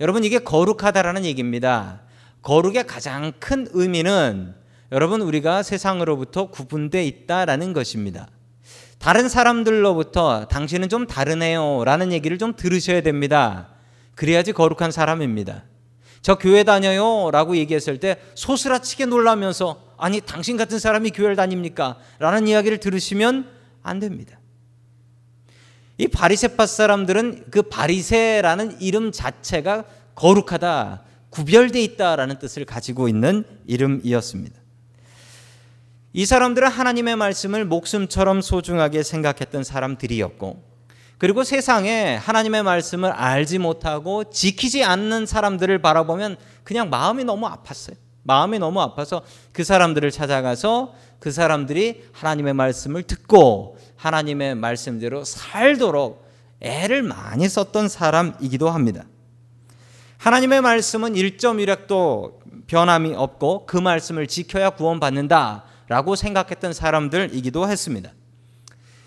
여러분, 0.00 0.22
이게 0.22 0.38
거룩하다라는 0.38 1.24
얘기입니다. 1.24 2.02
거룩의 2.42 2.86
가장 2.86 3.32
큰 3.40 3.66
의미는 3.72 4.54
여러분, 4.92 5.22
우리가 5.22 5.64
세상으로부터 5.64 6.50
구분되어 6.50 7.02
있다라는 7.02 7.72
것입니다. 7.72 8.28
다른 9.00 9.28
사람들로부터 9.28 10.46
당신은 10.46 10.88
좀 10.88 11.08
다르네요. 11.08 11.82
라는 11.84 12.12
얘기를 12.12 12.38
좀 12.38 12.54
들으셔야 12.54 13.00
됩니다. 13.00 13.70
그래야지 14.14 14.52
거룩한 14.52 14.92
사람입니다. 14.92 15.64
저 16.22 16.36
교회 16.36 16.62
다녀요. 16.62 17.30
라고 17.32 17.56
얘기했을 17.56 17.98
때 17.98 18.18
소스라치게 18.36 19.06
놀라면서 19.06 19.85
아니, 19.96 20.20
당신 20.20 20.56
같은 20.56 20.78
사람이 20.78 21.10
교회를 21.10 21.36
다닙니까? 21.36 21.98
라는 22.18 22.48
이야기를 22.48 22.78
들으시면 22.78 23.48
안 23.82 23.98
됩니다. 23.98 24.38
이 25.98 26.08
바리새파 26.08 26.66
사람들은 26.66 27.46
그 27.50 27.62
바리새라는 27.62 28.80
이름 28.80 29.12
자체가 29.12 29.84
거룩하다, 30.14 31.02
구별돼 31.30 31.82
있다라는 31.82 32.38
뜻을 32.38 32.64
가지고 32.64 33.08
있는 33.08 33.44
이름이었습니다. 33.66 34.60
이 36.12 36.24
사람들은 36.24 36.68
하나님의 36.68 37.16
말씀을 37.16 37.66
목숨처럼 37.66 38.40
소중하게 38.40 39.02
생각했던 39.02 39.64
사람들이었고 39.64 40.64
그리고 41.18 41.44
세상에 41.44 42.16
하나님의 42.16 42.62
말씀을 42.62 43.10
알지 43.10 43.58
못하고 43.58 44.24
지키지 44.30 44.84
않는 44.84 45.26
사람들을 45.26 45.80
바라보면 45.80 46.36
그냥 46.62 46.90
마음이 46.90 47.24
너무 47.24 47.46
아팠어요. 47.46 47.96
마음이 48.26 48.58
너무 48.58 48.80
아파서 48.80 49.22
그 49.52 49.64
사람들을 49.64 50.10
찾아가서 50.10 50.94
그 51.18 51.30
사람들이 51.30 52.04
하나님의 52.12 52.54
말씀을 52.54 53.02
듣고 53.04 53.78
하나님의 53.96 54.54
말씀대로 54.56 55.24
살도록 55.24 56.26
애를 56.60 57.02
많이 57.02 57.48
썼던 57.48 57.88
사람이기도 57.88 58.68
합니다. 58.68 59.04
하나님의 60.18 60.60
말씀은 60.60 61.14
1.1핵도 61.14 62.66
변함이 62.66 63.14
없고 63.14 63.66
그 63.66 63.76
말씀을 63.76 64.26
지켜야 64.26 64.70
구원받는다. 64.70 65.64
라고 65.88 66.16
생각했던 66.16 66.72
사람들이기도 66.72 67.68
했습니다. 67.68 68.12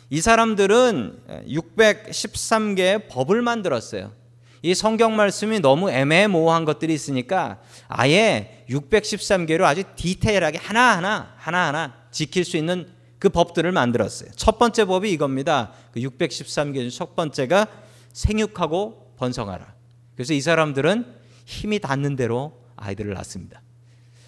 이 0.09 0.21
사람들은 0.21 1.45
613개의 1.49 3.09
법을 3.09 3.41
만들었어요. 3.41 4.13
이 4.61 4.75
성경 4.75 5.15
말씀이 5.15 5.59
너무 5.59 5.89
애매모호한 5.89 6.65
것들이 6.65 6.93
있으니까 6.93 7.59
아예 7.87 8.65
613개로 8.69 9.63
아주 9.63 9.83
디테일하게 9.95 10.57
하나하나 10.57 11.33
하나하나 11.37 11.93
지킬 12.11 12.43
수 12.43 12.57
있는 12.57 12.87
그 13.19 13.29
법들을 13.29 13.71
만들었어요. 13.71 14.31
첫 14.35 14.57
번째 14.57 14.85
법이 14.85 15.11
이겁니다. 15.11 15.71
그 15.93 15.99
613개 15.99 16.75
중 16.75 16.89
첫 16.89 17.15
번째가 17.15 17.67
생육하고 18.13 19.13
번성하라. 19.17 19.73
그래서 20.15 20.33
이 20.33 20.41
사람들은 20.41 21.05
힘이 21.45 21.79
닿는 21.79 22.15
대로 22.15 22.53
아이들을 22.75 23.13
낳습니다. 23.13 23.61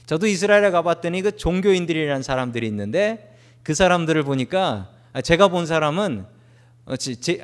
저도 0.06 0.28
이스라엘에 0.28 0.72
가봤더니 0.72 1.22
그 1.22 1.38
종교인들이라는 1.38 2.24
사람들이 2.24 2.68
있는데 2.68 3.36
그 3.64 3.74
사람들을 3.74 4.24
보니까 4.24 4.90
제가 5.24 5.48
본 5.48 5.66
사람은 5.66 6.26
어, 6.86 6.96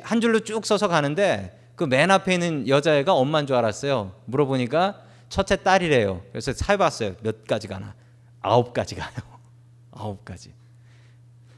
한 0.02 0.20
줄로 0.20 0.40
쭉 0.40 0.66
서서 0.66 0.88
가는데 0.88 1.57
그 1.78 1.86
맨 1.86 2.10
앞에 2.10 2.34
있는 2.34 2.68
여자애가 2.68 3.14
엄마인 3.14 3.46
줄 3.46 3.56
알았어요. 3.56 4.12
물어보니까 4.26 5.00
첫째 5.28 5.56
딸이래요. 5.56 6.22
그래서 6.32 6.52
살봤어요. 6.52 7.14
몇 7.22 7.46
가지 7.46 7.68
가나? 7.68 7.94
아홉 8.40 8.72
가지 8.74 8.96
가요. 8.96 9.12
아홉 9.92 10.24
가지. 10.24 10.52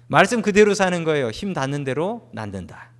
말씀 0.08 0.42
그대로 0.42 0.74
사는 0.74 1.04
거예요. 1.04 1.30
힘 1.30 1.54
닿는 1.54 1.84
대로 1.84 2.28
낳는다. 2.32 2.90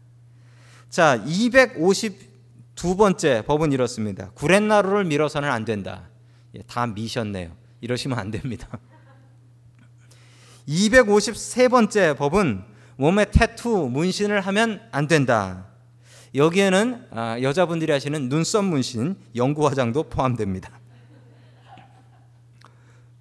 자, 0.89 1.23
252번째 1.27 3.45
법은 3.45 3.73
이렇습니다. 3.73 4.31
구렛나루를 4.31 5.05
밀어서는 5.05 5.51
안 5.51 5.67
된다. 5.67 6.09
예, 6.55 6.63
다 6.63 6.87
미셨네요. 6.87 7.55
이러시면 7.83 8.19
안 8.19 8.31
됩니다. 8.31 8.67
253번째 10.69 12.17
법은 12.17 12.65
몸에 12.97 13.27
태투, 13.27 13.91
문신을 13.91 14.41
하면 14.41 14.81
안 14.91 15.07
된다. 15.07 15.67
여기에는 16.35 17.07
아, 17.11 17.39
여자분들이 17.41 17.91
하시는 17.93 18.29
눈썹 18.29 18.65
문신, 18.65 19.17
연구 19.37 19.67
화장도 19.67 20.05
포함됩니다. 20.05 20.71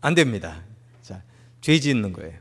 안 0.02 0.16
됩니다. 0.16 0.62
자, 1.02 1.22
죄 1.62 1.80
짓는 1.80 2.14
거예요. 2.14 2.34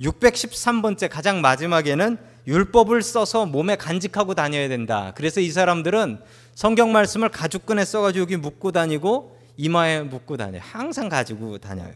613번째 0.00 1.08
가장 1.10 1.40
마지막에는 1.40 2.18
율법을 2.46 3.02
써서 3.02 3.46
몸에 3.46 3.76
간직하고 3.76 4.34
다녀야 4.34 4.68
된다. 4.68 5.12
그래서 5.16 5.40
이 5.40 5.50
사람들은 5.50 6.20
성경 6.54 6.92
말씀을 6.92 7.30
가죽끈에 7.30 7.84
써가지고 7.84 8.22
여기 8.22 8.36
묶고 8.36 8.72
다니고 8.72 9.38
이마에 9.56 10.02
묶고 10.02 10.36
다녀요. 10.36 10.60
항상 10.62 11.08
가지고 11.08 11.58
다녀요. 11.58 11.92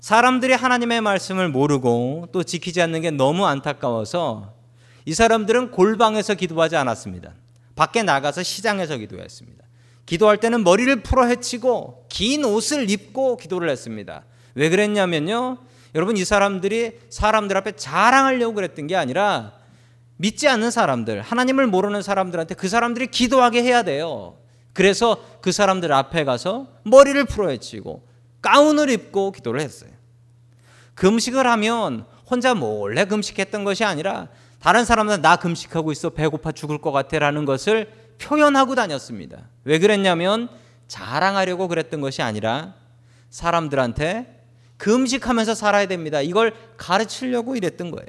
사람들이 0.00 0.52
하나님의 0.52 1.00
말씀을 1.00 1.48
모르고 1.48 2.28
또 2.32 2.42
지키지 2.42 2.80
않는 2.82 3.02
게 3.02 3.10
너무 3.10 3.46
안타까워서 3.46 4.55
이 5.06 5.14
사람들은 5.14 5.70
골방에서 5.70 6.34
기도하지 6.34 6.76
않았습니다. 6.76 7.32
밖에 7.76 8.02
나가서 8.02 8.42
시장에서 8.42 8.96
기도했습니다. 8.96 9.64
기도할 10.04 10.38
때는 10.38 10.64
머리를 10.64 11.02
풀어 11.02 11.26
헤치고 11.26 12.06
긴 12.08 12.44
옷을 12.44 12.90
입고 12.90 13.36
기도를 13.36 13.70
했습니다. 13.70 14.24
왜 14.54 14.68
그랬냐면요. 14.68 15.58
여러분 15.94 16.16
이 16.16 16.24
사람들이 16.24 16.98
사람들 17.08 17.56
앞에 17.56 17.72
자랑하려고 17.72 18.54
그랬던 18.54 18.88
게 18.88 18.96
아니라 18.96 19.52
믿지 20.16 20.48
않는 20.48 20.70
사람들, 20.70 21.22
하나님을 21.22 21.66
모르는 21.68 22.02
사람들한테 22.02 22.54
그 22.54 22.68
사람들이 22.68 23.06
기도하게 23.08 23.62
해야 23.62 23.82
돼요. 23.82 24.36
그래서 24.72 25.22
그 25.40 25.52
사람들 25.52 25.92
앞에 25.92 26.24
가서 26.24 26.68
머리를 26.82 27.24
풀어 27.26 27.50
헤치고 27.50 28.06
가운을 28.42 28.90
입고 28.90 29.32
기도를 29.32 29.60
했어요. 29.60 29.90
금식을 30.94 31.46
하면 31.46 32.06
혼자 32.28 32.54
몰래 32.54 33.04
금식했던 33.04 33.64
것이 33.64 33.84
아니라 33.84 34.28
다른 34.66 34.84
사람들 34.84 35.22
나 35.22 35.36
금식하고 35.36 35.92
있어 35.92 36.10
배고파 36.10 36.50
죽을 36.50 36.78
것 36.78 36.90
같아라는 36.90 37.44
것을 37.44 37.88
표현하고 38.18 38.74
다녔습니다. 38.74 39.48
왜 39.62 39.78
그랬냐면 39.78 40.48
자랑하려고 40.88 41.68
그랬던 41.68 42.00
것이 42.00 42.20
아니라 42.20 42.74
사람들한테 43.30 44.42
금식하면서 44.78 45.54
살아야 45.54 45.86
됩니다. 45.86 46.20
이걸 46.20 46.52
가르치려고 46.76 47.54
이랬던 47.54 47.92
거예요. 47.92 48.08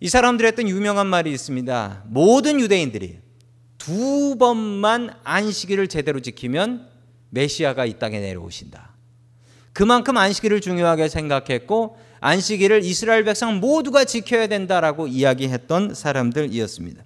이 0.00 0.10
사람들이 0.10 0.48
했던 0.48 0.68
유명한 0.68 1.06
말이 1.06 1.32
있습니다. 1.32 2.02
모든 2.08 2.60
유대인들이 2.60 3.20
두 3.78 4.36
번만 4.38 5.08
안식일을 5.24 5.88
제대로 5.88 6.20
지키면 6.20 6.86
메시아가 7.30 7.86
이 7.86 7.98
땅에 7.98 8.20
내려오신다. 8.20 8.90
그만큼 9.72 10.18
안식일을 10.18 10.60
중요하게 10.60 11.08
생각했고 11.08 12.07
안식일을 12.20 12.84
이스라엘 12.84 13.24
백성 13.24 13.60
모두가 13.60 14.04
지켜야 14.04 14.46
된다라고 14.46 15.06
이야기했던 15.06 15.94
사람들이었습니다. 15.94 17.02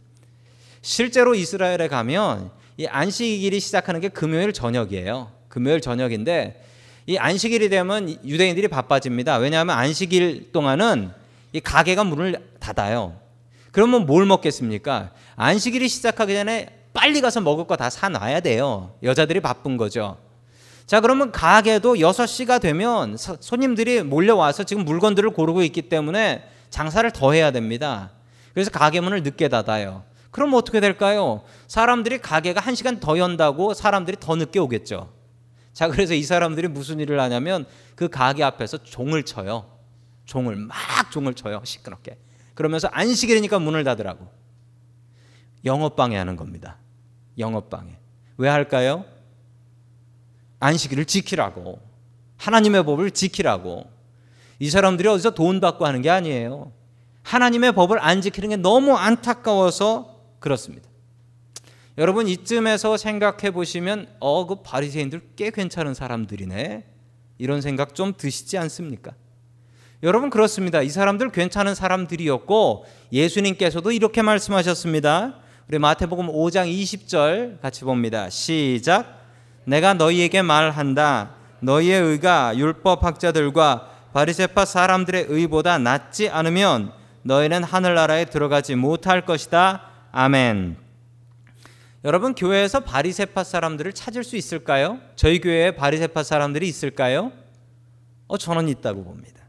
실제로 0.80 1.34
이스라엘에 1.34 1.88
가면 1.88 2.50
이 2.76 2.86
안식일이 2.86 3.60
시작하는 3.60 4.00
게 4.00 4.08
금요일 4.08 4.52
저녁이에요. 4.52 5.30
금요일 5.48 5.80
저녁인데 5.80 6.64
이 7.06 7.16
안식일이 7.18 7.68
되면 7.68 8.08
유대인들이 8.24 8.68
바빠집니다. 8.68 9.36
왜냐하면 9.36 9.76
안식일 9.76 10.52
동안은 10.52 11.10
이 11.52 11.60
가게가 11.60 12.04
문을 12.04 12.38
닫아요. 12.58 13.18
그러면 13.70 14.06
뭘 14.06 14.24
먹겠습니까? 14.26 15.10
안식일이 15.36 15.88
시작하기 15.88 16.32
전에 16.34 16.68
빨리 16.92 17.20
가서 17.20 17.40
먹을 17.40 17.66
거 17.66 17.76
다 17.76 17.90
사놔야 17.90 18.40
돼요. 18.40 18.94
여자들이 19.02 19.40
바쁜 19.40 19.76
거죠. 19.76 20.16
자, 20.92 21.00
그러면 21.00 21.32
가게도 21.32 21.94
6시가 21.94 22.60
되면 22.60 23.16
손님들이 23.16 24.02
몰려와서 24.02 24.64
지금 24.64 24.84
물건들을 24.84 25.30
고르고 25.30 25.62
있기 25.62 25.88
때문에 25.88 26.46
장사를 26.68 27.10
더 27.12 27.32
해야 27.32 27.50
됩니다. 27.50 28.10
그래서 28.52 28.70
가게 28.70 29.00
문을 29.00 29.22
늦게 29.22 29.48
닫아요. 29.48 30.04
그럼 30.30 30.52
어떻게 30.52 30.80
될까요? 30.80 31.44
사람들이 31.66 32.18
가게가 32.18 32.60
1시간 32.60 33.00
더 33.00 33.16
연다고 33.16 33.72
사람들이 33.72 34.18
더 34.20 34.36
늦게 34.36 34.58
오겠죠. 34.58 35.10
자, 35.72 35.88
그래서 35.88 36.12
이 36.12 36.22
사람들이 36.22 36.68
무슨 36.68 37.00
일을 37.00 37.18
하냐면 37.20 37.64
그 37.94 38.10
가게 38.10 38.44
앞에서 38.44 38.76
종을 38.82 39.22
쳐요. 39.22 39.64
종을 40.26 40.56
막 40.56 40.76
종을 41.10 41.32
쳐요. 41.32 41.62
시끄럽게. 41.64 42.18
그러면서 42.52 42.88
안식일이니까 42.88 43.60
문을 43.60 43.82
닫으라고. 43.84 44.28
영업 45.64 45.96
방해 45.96 46.18
하는 46.18 46.36
겁니다. 46.36 46.76
영업 47.38 47.70
방해. 47.70 47.96
왜 48.36 48.50
할까요? 48.50 49.06
안식일을 50.62 51.04
지키라고. 51.06 51.80
하나님의 52.36 52.84
법을 52.84 53.10
지키라고. 53.10 53.90
이 54.60 54.70
사람들이 54.70 55.08
어디서 55.08 55.30
돈 55.30 55.60
받고 55.60 55.84
하는 55.84 56.02
게 56.02 56.10
아니에요. 56.10 56.72
하나님의 57.24 57.72
법을 57.72 57.98
안 58.00 58.20
지키는 58.20 58.48
게 58.50 58.56
너무 58.56 58.94
안타까워서 58.94 60.20
그렇습니다. 60.38 60.88
여러분 61.98 62.28
이쯤에서 62.28 62.96
생각해 62.96 63.50
보시면 63.50 64.08
어 64.20 64.46
그 64.46 64.62
바리새인들 64.62 65.20
꽤 65.36 65.50
괜찮은 65.50 65.94
사람들이네. 65.94 66.84
이런 67.38 67.60
생각 67.60 67.94
좀 67.96 68.14
드시지 68.16 68.56
않습니까? 68.58 69.12
여러분 70.04 70.30
그렇습니다. 70.30 70.80
이 70.82 70.88
사람들 70.88 71.32
괜찮은 71.32 71.74
사람들이었고 71.74 72.86
예수님께서도 73.12 73.90
이렇게 73.90 74.22
말씀하셨습니다. 74.22 75.40
우리 75.68 75.78
마태복음 75.78 76.28
5장 76.28 76.72
20절 76.72 77.60
같이 77.60 77.84
봅니다. 77.84 78.30
시작. 78.30 79.21
내가 79.64 79.94
너희에게 79.94 80.42
말한다. 80.42 81.34
너희의 81.60 82.00
의가 82.02 82.56
율법 82.56 83.04
학자들과 83.04 83.90
바리새파 84.12 84.64
사람들의 84.64 85.26
의보다 85.28 85.78
낫지 85.78 86.28
않으면 86.28 86.92
너희는 87.22 87.62
하늘나라에 87.62 88.26
들어가지 88.26 88.74
못할 88.74 89.24
것이다. 89.24 89.82
아멘. 90.10 90.76
여러분 92.04 92.34
교회에서 92.34 92.80
바리새파 92.80 93.44
사람들을 93.44 93.92
찾을 93.92 94.24
수 94.24 94.36
있을까요? 94.36 94.98
저희 95.14 95.40
교회에 95.40 95.76
바리새파 95.76 96.24
사람들이 96.24 96.66
있을까요? 96.66 97.30
어 98.26 98.36
저는 98.36 98.68
있다고 98.68 99.04
봅니다. 99.04 99.40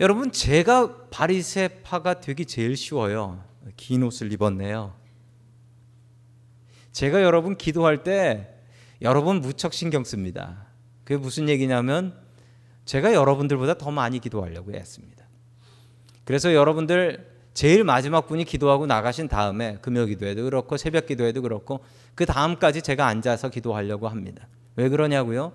여러분 0.00 0.30
제가 0.30 1.08
바리새파가 1.10 2.20
되기 2.20 2.44
제일 2.44 2.76
쉬워요. 2.76 3.42
긴 3.76 4.02
옷을 4.02 4.32
입었네요. 4.32 4.94
제가 6.92 7.22
여러분 7.22 7.56
기도할 7.56 8.04
때 8.04 8.57
여러분 9.02 9.40
무척 9.40 9.72
신경 9.72 10.04
씁니다. 10.04 10.66
그게 11.04 11.16
무슨 11.16 11.48
얘기냐면 11.48 12.14
제가 12.84 13.14
여러분들보다 13.14 13.74
더 13.74 13.90
많이 13.90 14.18
기도하려고 14.18 14.72
했습니다. 14.72 15.24
그래서 16.24 16.52
여러분들 16.52 17.26
제일 17.54 17.84
마지막 17.84 18.26
분이 18.26 18.44
기도하고 18.44 18.86
나가신 18.86 19.28
다음에 19.28 19.78
금요 19.82 20.06
기도에도 20.06 20.44
그렇고 20.44 20.76
새벽 20.76 21.06
기도에도 21.06 21.42
그렇고 21.42 21.80
그 22.14 22.26
다음까지 22.26 22.82
제가 22.82 23.06
앉아서 23.06 23.48
기도하려고 23.48 24.08
합니다. 24.08 24.46
왜 24.76 24.88
그러냐고요? 24.88 25.52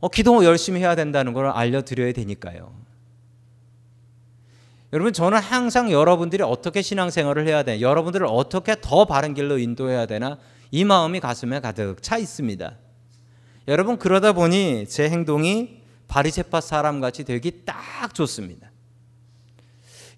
어, 0.00 0.08
기도 0.08 0.44
열심히 0.44 0.80
해야 0.80 0.94
된다는 0.94 1.32
걸 1.32 1.46
알려드려야 1.46 2.12
되니까요. 2.12 2.72
여러분 4.92 5.12
저는 5.12 5.38
항상 5.38 5.90
여러분들이 5.90 6.42
어떻게 6.42 6.82
신앙생활을 6.82 7.46
해야 7.46 7.62
되나, 7.62 7.80
여러분들을 7.80 8.26
어떻게 8.30 8.76
더 8.80 9.04
바른 9.04 9.34
길로 9.34 9.58
인도해야 9.58 10.06
되나 10.06 10.38
이 10.70 10.84
마음이 10.84 11.20
가슴에 11.20 11.60
가득 11.60 12.02
차 12.02 12.18
있습니다. 12.18 12.76
여러분 13.68 13.98
그러다 13.98 14.32
보니 14.32 14.86
제 14.88 15.08
행동이 15.08 15.82
바리새파 16.08 16.60
사람 16.60 17.00
같이 17.00 17.24
되기 17.24 17.64
딱 17.64 18.14
좋습니다. 18.14 18.70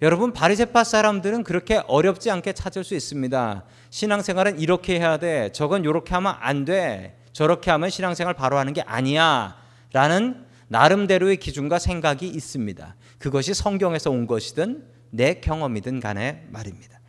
여러분 0.03 0.33
바리새파 0.33 0.85
사람들은 0.85 1.45
그렇게 1.45 1.83
어렵지 1.87 2.31
않게 2.31 2.53
찾을 2.55 2.85
수 2.85 2.95
있습니다. 2.95 3.65
신앙생활은 3.91 4.59
이렇게 4.61 4.99
해야 4.99 5.19
돼. 5.19 5.51
저건 5.53 5.85
이렇게 5.85 6.15
하면 6.15 6.37
안 6.39 6.65
돼. 6.65 7.19
저렇게 7.33 7.71
하면 7.71 7.91
신앙생활 7.91 8.35
바로 8.35 8.57
하는 8.57 8.73
게 8.73 8.83
아니야. 8.83 9.57
라는 9.93 10.47
나름대로의 10.69 11.37
기준과 11.39 11.81
생각이 11.81 12.29
있습니다. 12.29 12.95
그것이 13.19 13.53
성경에서 13.53 14.11
온 14.11 14.27
것이든 14.27 14.85
내 15.11 15.35
경험이든 15.41 16.01
간에 16.01 16.47
말입니다. 16.51 17.00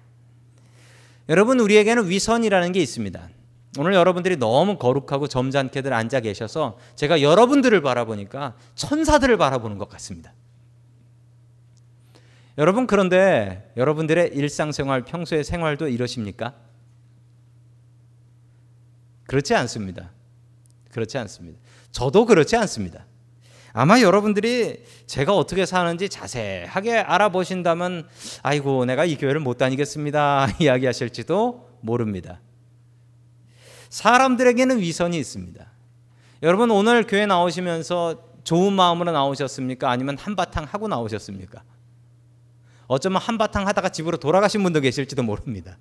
여러분 1.32 1.62
우리에게는 1.62 2.10
위선이라는 2.10 2.74
게 2.74 2.82
있습니다. 2.82 3.30
오늘 3.80 3.94
여러분들이 3.94 4.36
너무 4.36 4.78
거룩하고 4.78 5.30
점잖게들 5.30 5.94
앉아 5.94 6.20
계셔서 6.20 6.78
제가 6.98 7.22
여러분들을 7.22 7.82
바라보니까 7.82 8.58
천사들을 8.76 9.38
바라보는 9.38 9.78
것 9.78 9.88
같습니다. 9.88 10.34
여러분 12.58 12.86
그런데 12.86 13.72
여러분들의 13.78 14.32
일상생활 14.34 15.06
평소의 15.06 15.46
생활도 15.46 15.88
이러십니까? 15.88 16.54
그렇지 19.24 19.56
않습니다. 19.56 20.12
그렇지 20.92 21.18
않습니다. 21.18 21.62
저도 21.92 22.26
그렇지 22.26 22.58
않습니다. 22.58 23.06
아마 23.74 24.02
여러분들이 24.02 24.84
제가 25.06 25.36
어떻게 25.36 25.66
사는지 25.66 26.10
자세하게 26.10 26.98
알아보신다면 26.98 28.08
아이고 28.44 28.86
내가 28.86 29.06
이 29.06 29.18
교회를 29.18 29.40
못 29.40 29.58
다니겠습니다 29.58 30.48
이야기하실지도 30.60 31.70
모릅니다. 31.82 32.42
사람들에게는 33.90 34.80
위선이 34.80 35.18
있습니다. 35.18 35.66
여러분 36.44 36.72
오늘 36.72 37.06
교회 37.06 37.26
나오시면서 37.26 38.32
좋은 38.44 38.74
마음으로 38.74 39.12
나오셨습니까? 39.12 39.90
아니면 39.90 40.18
한바탕 40.18 40.66
하고 40.66 40.88
나오셨습니까? 40.88 41.64
어쩌면 42.88 43.22
한바탕 43.22 43.68
하다가 43.68 43.90
집으로 43.90 44.18
돌아가신 44.18 44.64
분도 44.64 44.82
계실지도 44.82 45.24
모릅니다. 45.24 45.78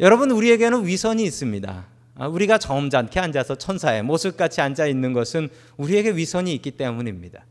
여러분 0.00 0.30
우리에게는 0.30 0.86
위선이 0.86 1.24
있습니다. 1.24 1.86
아, 2.18 2.26
우리가 2.28 2.58
점잖게 2.58 3.20
앉아서 3.20 3.56
천사의 3.56 4.02
모습같이 4.02 4.60
앉아 4.60 4.86
있는 4.86 5.12
것은 5.12 5.48
우리에게 5.76 6.10
위선이 6.10 6.52
있기 6.54 6.72
때문입니다. 6.72 7.44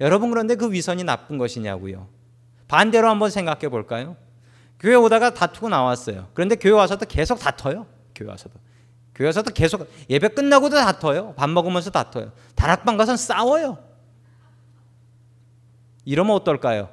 여러분 0.00 0.30
그런데 0.30 0.56
그 0.56 0.72
위선이 0.72 1.04
나쁜 1.04 1.38
것이냐고요? 1.38 2.08
반대로 2.66 3.08
한번 3.08 3.30
생각해 3.30 3.68
볼까요? 3.68 4.16
교회 4.80 4.96
오다가 4.96 5.32
다투고 5.32 5.68
나왔어요. 5.68 6.28
그런데 6.34 6.56
교회 6.56 6.72
와서도 6.72 7.06
계속 7.06 7.38
다퉈요. 7.38 7.86
교회 8.14 8.28
와서도. 8.28 8.58
교회 9.14 9.28
와서도 9.28 9.52
계속 9.52 9.88
예배 10.10 10.28
끝나고도 10.28 10.76
다퉈요. 10.76 11.34
밥 11.36 11.48
먹으면서 11.50 11.90
다퉈요. 11.90 12.32
다락방 12.56 12.96
가서 12.96 13.16
싸워요. 13.16 13.78
이러면 16.04 16.34
어떨까요? 16.34 16.90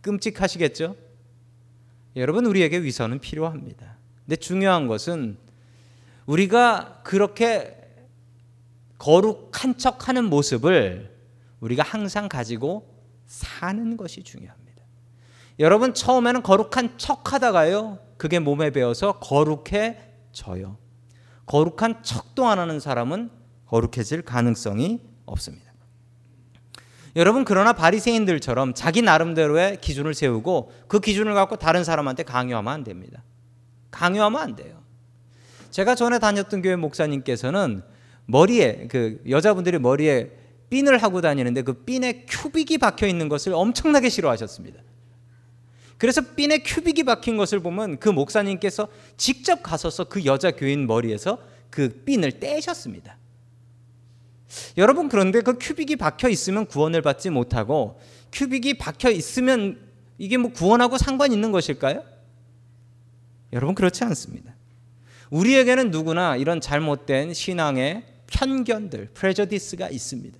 끔찍하시겠죠? 0.00 0.96
여러분 2.16 2.46
우리에게 2.46 2.82
위선은 2.82 3.18
필요합니다. 3.18 3.96
근데 4.24 4.36
중요한 4.36 4.86
것은 4.86 5.36
우리가 6.26 7.00
그렇게 7.02 7.78
거룩한 8.98 9.78
척 9.78 10.08
하는 10.08 10.26
모습을 10.26 11.12
우리가 11.60 11.82
항상 11.82 12.28
가지고 12.28 12.88
사는 13.26 13.96
것이 13.96 14.22
중요합니다. 14.22 14.82
여러분 15.58 15.94
처음에는 15.94 16.42
거룩한 16.42 16.98
척 16.98 17.32
하다가요. 17.32 17.98
그게 18.16 18.38
몸에 18.38 18.70
배어서 18.70 19.18
거룩해져요. 19.18 20.76
거룩한 21.46 22.02
척도 22.02 22.46
안 22.46 22.58
하는 22.58 22.78
사람은 22.78 23.30
거룩해질 23.66 24.22
가능성이 24.22 25.00
없습니다. 25.26 25.72
여러분 27.16 27.44
그러나 27.44 27.72
바리새인들처럼 27.72 28.74
자기 28.74 29.02
나름대로의 29.02 29.80
기준을 29.80 30.14
세우고 30.14 30.72
그 30.88 31.00
기준을 31.00 31.34
갖고 31.34 31.56
다른 31.56 31.84
사람한테 31.84 32.22
강요하면 32.22 32.72
안 32.72 32.84
됩니다. 32.84 33.22
강요하면 33.90 34.40
안 34.40 34.56
돼요. 34.56 34.81
제가 35.72 35.94
전에 35.94 36.18
다녔던 36.18 36.62
교회 36.62 36.76
목사님께서는 36.76 37.82
머리에 38.26 38.86
그 38.88 39.20
여자분들이 39.28 39.78
머리에 39.78 40.30
핀을 40.70 41.02
하고 41.02 41.20
다니는데 41.20 41.62
그 41.62 41.72
핀에 41.84 42.24
큐빅이 42.28 42.78
박혀 42.78 43.06
있는 43.06 43.28
것을 43.28 43.52
엄청나게 43.54 44.08
싫어하셨습니다. 44.08 44.80
그래서 45.98 46.20
핀에 46.20 46.58
큐빅이 46.58 47.04
박힌 47.04 47.36
것을 47.36 47.60
보면 47.60 47.98
그 47.98 48.08
목사님께서 48.08 48.88
직접 49.16 49.62
가서서 49.62 50.04
그 50.04 50.24
여자 50.24 50.50
교인 50.50 50.86
머리에서 50.86 51.38
그 51.70 52.02
핀을 52.04 52.38
떼셨습니다. 52.38 53.16
여러분 54.76 55.08
그런데 55.08 55.40
그 55.40 55.56
큐빅이 55.58 55.96
박혀 55.96 56.28
있으면 56.28 56.66
구원을 56.66 57.00
받지 57.00 57.30
못하고 57.30 57.98
큐빅이 58.32 58.74
박혀 58.74 59.10
있으면 59.10 59.80
이게 60.18 60.36
뭐 60.36 60.52
구원하고 60.52 60.98
상관 60.98 61.32
있는 61.32 61.50
것일까요? 61.50 62.02
여러분 63.54 63.74
그렇지 63.74 64.04
않습니다. 64.04 64.54
우리에게는 65.32 65.90
누구나 65.90 66.36
이런 66.36 66.60
잘못된 66.60 67.32
신앙의 67.32 68.04
편견들, 68.26 69.10
프레저디스가 69.14 69.88
있습니다. 69.88 70.38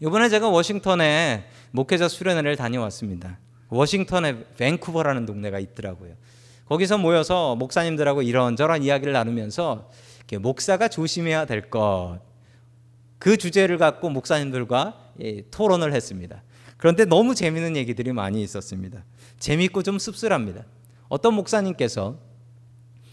이번에 0.00 0.28
제가 0.28 0.48
워싱턴에 0.48 1.44
목회자 1.70 2.08
수련회를 2.08 2.56
다녀왔습니다. 2.56 3.38
워싱턴에 3.68 4.44
밴쿠버라는 4.56 5.26
동네가 5.26 5.60
있더라고요. 5.60 6.14
거기서 6.66 6.98
모여서 6.98 7.54
목사님들하고 7.54 8.22
이런저런 8.22 8.82
이야기를 8.82 9.12
나누면서 9.12 9.90
목사가 10.40 10.88
조심해야 10.88 11.44
될 11.44 11.70
것, 11.70 12.18
그 13.18 13.36
주제를 13.36 13.78
갖고 13.78 14.08
목사님들과 14.08 15.12
예, 15.22 15.42
토론을 15.50 15.92
했습니다. 15.92 16.42
그런데 16.78 17.04
너무 17.04 17.34
재미있는 17.36 17.76
얘기들이 17.76 18.12
많이 18.12 18.42
있었습니다. 18.42 19.04
재미있고 19.38 19.82
좀 19.82 19.98
씁쓸합니다. 19.98 20.64
어떤 21.08 21.34
목사님께서 21.34 22.31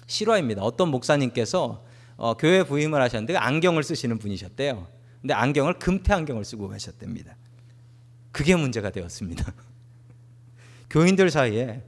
실화입니다. 0.10 0.64
어떤 0.64 0.90
목사님께서 0.90 1.86
어, 2.18 2.34
교회 2.34 2.64
부임을 2.64 3.02
하셨는데 3.02 3.38
안경을 3.38 3.84
쓰시는 3.84 4.18
분이셨대요. 4.18 4.88
근데 5.22 5.34
안경을 5.34 5.76
금태 5.76 6.14
안경을 6.14 6.44
쓰고 6.44 6.68
가셨답니다. 6.68 7.36
그게 8.32 8.56
문제가 8.56 8.90
되었습니다. 8.90 9.54
교인들 10.90 11.30
사이에 11.30 11.84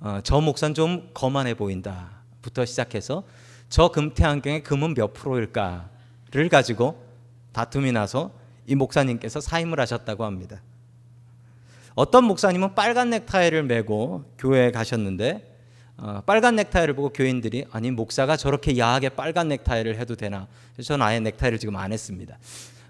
어, 0.00 0.20
저 0.24 0.40
목사는 0.40 0.74
좀 0.74 1.10
거만해 1.14 1.54
보인다부터 1.54 2.64
시작해서 2.64 3.22
저 3.68 3.88
금태 3.88 4.24
안경의 4.24 4.64
금은 4.64 4.94
몇 4.94 5.14
프로일까를 5.14 6.48
가지고 6.50 7.06
다툼이 7.52 7.92
나서 7.92 8.32
이 8.66 8.74
목사님께서 8.74 9.40
사임을 9.40 9.78
하셨다고 9.78 10.24
합니다. 10.24 10.60
어떤 11.94 12.24
목사님은 12.24 12.74
빨간 12.74 13.10
넥타이를 13.10 13.62
메고 13.62 14.24
교회에 14.38 14.72
가셨는데 14.72 15.49
어, 16.02 16.22
빨간 16.24 16.56
넥타이를 16.56 16.94
보고 16.94 17.10
교인들이 17.10 17.66
아니 17.70 17.90
목사가 17.90 18.36
저렇게 18.38 18.78
야하게 18.78 19.10
빨간 19.10 19.48
넥타이를 19.48 19.98
해도 19.98 20.16
되나? 20.16 20.48
저는 20.82 21.04
아예 21.04 21.20
넥타이를 21.20 21.58
지금 21.58 21.76
안 21.76 21.92
했습니다. 21.92 22.38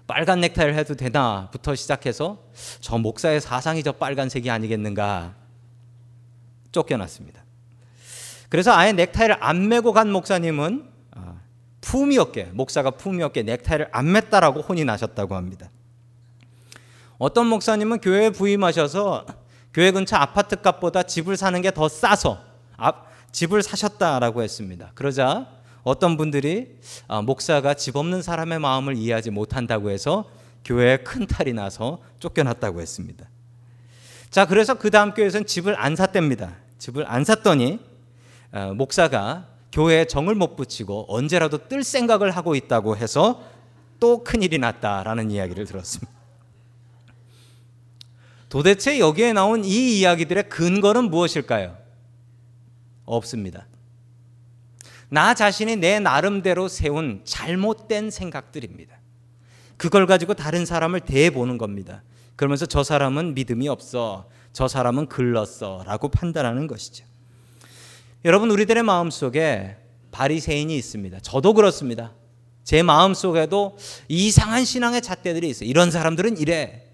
빨간 0.07 0.39
넥타이를 0.39 0.75
해도 0.75 0.95
되나부터 0.95 1.75
시작해서 1.75 2.41
저 2.79 2.97
목사의 2.97 3.41
사상이 3.41 3.83
저 3.83 3.91
빨간색이 3.91 4.49
아니겠는가 4.49 5.35
쫓겨났습니다. 6.71 7.43
그래서 8.47 8.71
아예 8.71 8.93
넥타이를 8.93 9.37
안 9.41 9.67
메고 9.67 9.91
간 9.91 10.09
목사님은 10.09 10.89
어, 11.17 11.39
품이 11.81 12.17
없게 12.17 12.45
목사가 12.53 12.91
품이 12.91 13.21
없게 13.23 13.43
넥타이를 13.43 13.89
안 13.91 14.05
맸다라고 14.13 14.67
혼이 14.67 14.85
나셨다고 14.85 15.35
합니다. 15.35 15.69
어떤 17.17 17.47
목사님은 17.47 17.99
교회에 17.99 18.29
부임하셔서 18.29 19.25
교회 19.73 19.91
근처 19.91 20.15
아파트 20.15 20.55
값보다 20.61 21.03
집을 21.03 21.35
사는 21.35 21.61
게 21.61 21.71
더 21.71 21.89
싸서 21.89 22.50
집을 23.31 23.63
사셨다라고 23.63 24.43
했습니다. 24.43 24.91
그러자 24.95 25.47
어떤 25.83 26.17
분들이 26.17 26.77
아, 27.07 27.21
목사가 27.21 27.73
집 27.73 27.95
없는 27.95 28.21
사람의 28.21 28.59
마음을 28.59 28.95
이해하지 28.95 29.31
못한다고 29.31 29.89
해서 29.89 30.29
교회에 30.63 30.97
큰 30.97 31.25
탈이 31.25 31.53
나서 31.53 31.99
쫓겨났다고 32.19 32.81
했습니다. 32.81 33.27
자, 34.29 34.45
그래서 34.45 34.75
그 34.75 34.91
다음 34.91 35.13
교회에서는 35.13 35.45
집을 35.47 35.79
안 35.79 35.95
샀답니다. 35.95 36.55
집을 36.77 37.05
안 37.07 37.23
샀더니 37.23 37.79
아, 38.51 38.67
목사가 38.67 39.47
교회에 39.71 40.05
정을 40.05 40.35
못 40.35 40.55
붙이고 40.55 41.05
언제라도 41.07 41.67
뜰 41.69 41.83
생각을 41.83 42.31
하고 42.31 42.55
있다고 42.55 42.97
해서 42.97 43.41
또 43.99 44.23
큰일이 44.23 44.57
났다라는 44.57 45.31
이야기를 45.31 45.65
들었습니다. 45.65 46.11
도대체 48.49 48.99
여기에 48.99 49.33
나온 49.33 49.63
이 49.63 49.99
이야기들의 49.99 50.49
근거는 50.49 51.05
무엇일까요? 51.09 51.80
없습니다. 53.15 53.67
나 55.09 55.33
자신이 55.33 55.75
내 55.75 55.99
나름대로 55.99 56.67
세운 56.67 57.21
잘못된 57.25 58.09
생각들입니다. 58.11 58.97
그걸 59.77 60.05
가지고 60.05 60.33
다른 60.35 60.65
사람을 60.65 61.01
대보는 61.01 61.57
겁니다. 61.57 62.03
그러면서 62.35 62.65
저 62.65 62.83
사람은 62.83 63.33
믿음이 63.33 63.67
없어. 63.67 64.29
저 64.53 64.67
사람은 64.67 65.07
글렀어. 65.07 65.83
라고 65.85 66.07
판단하는 66.07 66.67
것이죠. 66.67 67.05
여러분, 68.23 68.51
우리들의 68.51 68.83
마음 68.83 69.09
속에 69.09 69.77
바리새인이 70.11 70.75
있습니다. 70.75 71.19
저도 71.21 71.53
그렇습니다. 71.53 72.13
제 72.63 72.83
마음 72.83 73.13
속에도 73.13 73.77
이상한 74.07 74.63
신앙의 74.63 75.01
잣대들이 75.01 75.49
있어요. 75.49 75.67
이런 75.67 75.91
사람들은 75.91 76.37
이래. 76.37 76.87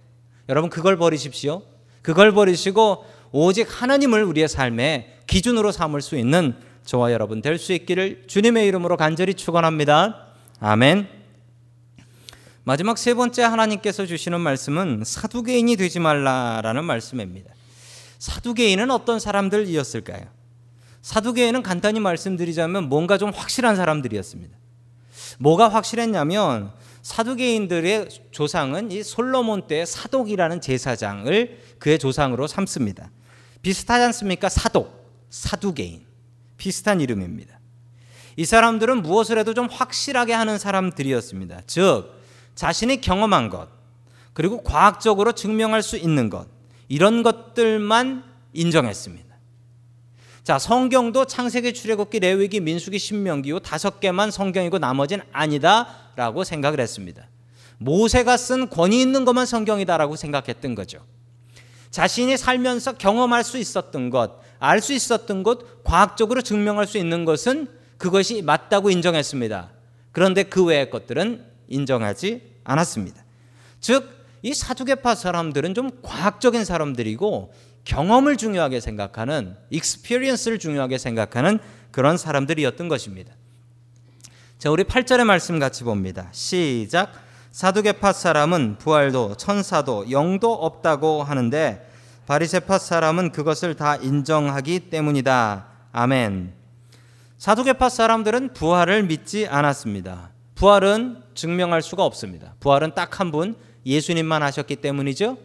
여러분, 0.50 0.70
그걸 0.70 0.98
버리십시오. 0.98 1.64
그걸 2.02 2.32
버리시고 2.32 3.06
오직 3.32 3.68
하나님을 3.70 4.24
우리의 4.24 4.48
삶에 4.48 5.17
기준으로 5.28 5.72
삼을 5.72 6.02
수 6.02 6.16
있는 6.18 6.56
저와 6.86 7.12
여러분 7.12 7.42
될 7.42 7.58
수 7.60 7.74
있기를 7.74 8.24
주님의 8.28 8.66
이름으로 8.68 8.98
간절히 8.98 9.34
축원합니다. 9.34 10.28
아멘. 10.60 11.08
마지막 12.64 12.98
세 12.98 13.14
번째 13.14 13.44
하나님께서 13.44 14.06
주시는 14.06 14.42
말씀은 14.42 15.04
사두개인이 15.06 15.76
되지 15.76 16.00
말라라는 16.00 16.84
말씀입니다. 16.84 17.54
사두개인은 18.20 18.92
어떤 18.92 19.20
사람들이었을까요? 19.20 20.26
사두개인은 21.02 21.64
간단히 21.64 22.00
말씀드리자면 22.00 22.90
뭔가 22.90 23.18
좀 23.18 23.30
확실한 23.30 23.76
사람들이었습니다. 23.76 24.58
뭐가 25.40 25.70
확실했냐면 25.70 26.72
사두개인들의 27.02 28.10
조상은 28.32 28.92
이 28.92 29.04
솔로몬 29.04 29.68
때 29.68 29.86
사독이라는 29.86 30.60
제사장을 30.60 31.60
그의 31.80 32.00
조상으로 32.00 32.48
삼습니다. 32.48 33.12
비슷하지 33.62 34.04
않습니까? 34.06 34.50
사독, 34.50 35.07
사두개인. 35.30 36.06
비슷한 36.58 37.02
이름입니다. 37.02 37.60
이 38.36 38.46
사람들은 38.46 39.02
무엇을 39.02 39.38
해도 39.38 39.54
좀 39.54 39.68
확실하게 39.68 40.34
하는 40.34 40.58
사람들이었습니다. 40.58 41.62
즉, 41.68 42.14
자신이 42.56 43.02
경험한 43.02 43.50
것, 43.50 43.70
그리고 44.34 44.62
과학적으로 44.62 45.32
증명할 45.32 45.82
수 45.82 45.98
있는 45.98 46.30
것, 46.30 46.48
이런 46.88 47.24
것들만 47.24 48.24
인정했습니다. 48.54 49.28
자, 50.44 50.58
성경도 50.58 51.26
창세기, 51.26 51.74
출애굽기, 51.74 52.20
레위기, 52.20 52.60
민수기, 52.60 53.00
신명기 53.00 53.50
요 53.50 53.60
다섯 53.60 54.00
개만 54.00 54.32
성경이고 54.32 54.80
나머지는 54.80 55.26
아니다라고 55.34 56.44
생각을 56.44 56.80
했습니다. 56.80 57.28
모세가 57.80 58.38
쓴 58.38 58.70
권위 58.70 59.02
있는 59.02 59.26
것만 59.26 59.46
성경이다라고 59.46 60.16
생각했던 60.16 60.74
거죠. 60.74 61.06
자신이 61.92 62.38
살면서 62.38 62.94
경험할 62.94 63.44
수 63.44 63.58
있었던 63.58 64.10
것, 64.10 64.40
알 64.60 64.82
수 64.82 64.94
있었던 64.94 65.44
것, 65.44 65.84
과학적으로 65.84 66.42
증명할 66.42 66.88
수 66.88 66.98
있는 66.98 67.26
것은 67.26 67.68
그것이 67.98 68.42
맞다고 68.42 68.90
인정했습니다. 68.90 69.72
그런데 70.12 70.44
그 70.44 70.64
외의 70.64 70.90
것들은 70.90 71.46
인정하지 71.68 72.42
않았습니다. 72.64 73.24
즉, 73.80 74.18
이 74.42 74.54
사두개파 74.54 75.16
사람들은 75.16 75.74
좀 75.74 75.90
과학적인 76.02 76.64
사람들이고 76.64 77.54
경험을 77.86 78.38
중요하게 78.38 78.80
생각하는 78.80 79.56
experience를 79.70 80.60
중요하게 80.60 80.98
생각하는 80.98 81.60
그런 81.92 82.18
사람들이었던 82.18 82.88
것입니다. 82.88 83.34
자, 84.58 84.70
우리 84.72 84.84
8절의 84.84 85.24
말씀 85.24 85.60
같이 85.60 85.84
봅니다. 85.84 86.30
시작. 86.32 87.12
사두개파 87.52 88.14
사람은 88.14 88.78
부활도 88.78 89.36
천사도 89.38 90.12
영도 90.12 90.54
없다고 90.54 91.24
하는데 91.24 91.87
바리새파 92.28 92.78
사람은 92.78 93.32
그것을 93.32 93.74
다 93.76 93.96
인정하기 93.96 94.90
때문이다. 94.90 95.66
아멘. 95.94 96.54
사두개파 97.38 97.88
사람들은 97.88 98.54
부활을 98.54 99.04
믿지 99.04 99.48
않았습니다. 99.48 100.32
부활은 100.56 101.24
증명할 101.34 101.82
수가 101.82 102.04
없습니다. 102.04 102.54
부활은 102.60 102.94
딱 102.96 103.20
한 103.22 103.32
분 103.32 103.56
예수님만 103.86 104.44
하셨기 104.44 104.76
때문이죠. 104.76 105.38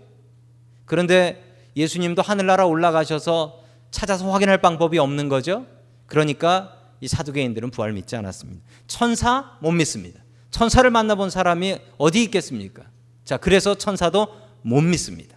그런데 0.84 1.70
예수님도 1.76 2.20
하늘나라 2.20 2.66
올라가셔서 2.66 3.60
찾아서 3.92 4.28
확인할 4.32 4.58
방법이 4.58 4.98
없는 4.98 5.28
거죠. 5.28 5.66
그러니까 6.06 6.76
이 7.00 7.06
사두개인들은 7.06 7.70
부활 7.70 7.92
믿지 7.92 8.16
않았습니다. 8.16 8.60
천사 8.88 9.56
못 9.60 9.70
믿습니다. 9.70 10.20
천사를 10.50 10.90
만나본 10.90 11.30
사람이 11.30 11.78
어디 11.98 12.24
있겠습니까? 12.24 12.82
자, 13.24 13.36
그래서 13.36 13.76
천사도 13.76 14.26
못 14.62 14.80
믿습니다. 14.80 15.36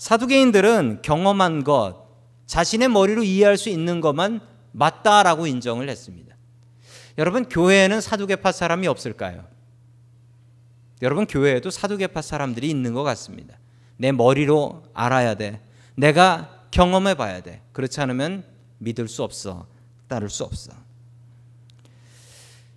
사두개인들은 0.00 1.00
경험한 1.02 1.62
것, 1.62 2.06
자신의 2.46 2.88
머리로 2.88 3.22
이해할 3.22 3.58
수 3.58 3.68
있는 3.68 4.00
것만 4.00 4.40
맞다라고 4.72 5.46
인정을 5.46 5.90
했습니다. 5.90 6.34
여러분, 7.18 7.46
교회에는 7.46 8.00
사두개파 8.00 8.50
사람이 8.50 8.86
없을까요? 8.86 9.44
여러분, 11.02 11.26
교회에도 11.26 11.68
사두개파 11.68 12.22
사람들이 12.22 12.70
있는 12.70 12.94
것 12.94 13.02
같습니다. 13.02 13.58
내 13.98 14.10
머리로 14.10 14.84
알아야 14.94 15.34
돼. 15.34 15.60
내가 15.96 16.64
경험해 16.70 17.16
봐야 17.16 17.42
돼. 17.42 17.60
그렇지 17.72 18.00
않으면 18.00 18.44
믿을 18.78 19.06
수 19.06 19.22
없어. 19.22 19.66
따를 20.08 20.30
수 20.30 20.44
없어. 20.44 20.72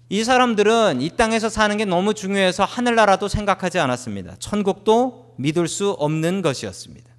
이 0.10 0.26
사람들은 0.26 1.02
이 1.02 1.10
땅에서 1.12 1.48
사는 1.48 1.78
게 1.78 1.86
너무 1.86 2.14
중요해서 2.14 2.66
하늘나라도 2.66 3.30
생각하지 3.30 3.80
않았습니다. 3.80 4.36
천국도 4.40 5.36
믿을 5.38 5.70
수 5.70 5.92
없는 5.92 6.42
것이었습니다. 6.42 7.13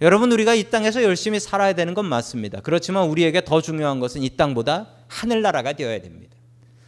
여러분 0.00 0.32
우리가 0.32 0.54
이 0.54 0.64
땅에서 0.64 1.02
열심히 1.02 1.38
살아야 1.38 1.74
되는 1.74 1.92
건 1.92 2.06
맞습니다. 2.06 2.60
그렇지만 2.60 3.08
우리에게 3.08 3.44
더 3.44 3.60
중요한 3.60 4.00
것은 4.00 4.22
이 4.22 4.30
땅보다 4.30 4.88
하늘나라가 5.08 5.74
되어야 5.74 6.00
됩니다. 6.00 6.36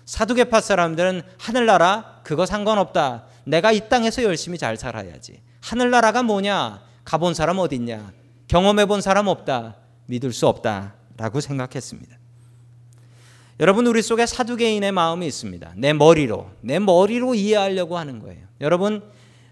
사두개파 0.06 0.60
사람들은 0.60 1.22
하늘나라 1.38 2.20
그거 2.24 2.46
상관없다. 2.46 3.24
내가 3.44 3.72
이 3.72 3.88
땅에서 3.88 4.22
열심히 4.22 4.56
잘 4.56 4.76
살아야지. 4.76 5.42
하늘나라가 5.60 6.22
뭐냐? 6.22 6.82
가본 7.04 7.34
사람 7.34 7.58
어딨냐? 7.58 8.12
경험해 8.48 8.86
본 8.86 9.00
사람 9.00 9.26
없다. 9.26 9.76
믿을 10.06 10.32
수 10.32 10.46
없다라고 10.46 11.40
생각했습니다. 11.40 12.16
여러분 13.60 13.86
우리 13.86 14.02
속에 14.02 14.26
사두개인의 14.26 14.90
마음이 14.92 15.26
있습니다. 15.26 15.74
내 15.76 15.92
머리로 15.92 16.50
내 16.62 16.78
머리로 16.78 17.34
이해하려고 17.34 17.98
하는 17.98 18.18
거예요. 18.18 18.46
여러분 18.60 19.02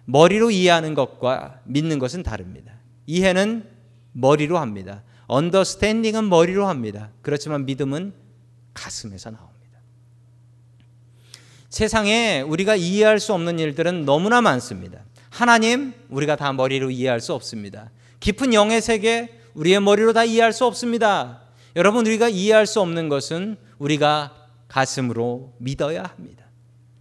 머리로 0.07 0.51
이해하는 0.51 0.95
것과 0.95 1.61
믿는 1.65 1.99
것은 1.99 2.23
다릅니다. 2.23 2.80
이해는 3.07 3.69
머리로 4.13 4.59
합니다. 4.59 5.03
언더스탠딩은 5.27 6.29
머리로 6.29 6.67
합니다. 6.67 7.11
그렇지만 7.23 7.65
믿음은 7.67 8.13
가슴에서 8.75 9.31
나옵니다. 9.31 9.61
세상에 11.69 12.41
우리가 12.41 12.75
이해할 12.75 13.21
수 13.21 13.33
없는 13.33 13.59
일들은 13.59 14.05
너무나 14.05 14.41
많습니다. 14.41 15.05
하나님 15.29 15.95
우리가 16.09 16.37
다 16.37 16.53
머리로 16.53 16.91
이해할 16.91 17.21
수 17.21 17.33
없습니다. 17.33 17.91
깊은 18.19 18.53
영의 18.53 18.83
세계 18.83 19.41
우리의 19.55 19.81
머리로 19.81 20.13
다 20.13 20.25
이해할 20.25 20.53
수 20.53 20.67
없습니다. 20.67 21.43
여러분 21.77 22.07
우리가 22.07 22.29
이해할 22.29 22.67
수 22.67 22.81
없는 22.81 23.09
것은 23.09 23.57
우리가 23.79 24.35
가슴으로 24.69 25.55
믿어야 25.59 26.03
합니다. 26.03 26.45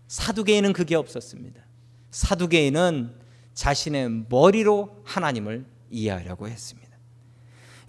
사두개인은 0.07 0.73
그게 0.73 0.95
없었습니다. 0.95 1.61
사두개인은 2.11 3.11
자신의 3.53 4.25
머리로 4.29 5.01
하나님을 5.03 5.65
이해하려고 5.89 6.47
했습니다. 6.47 6.89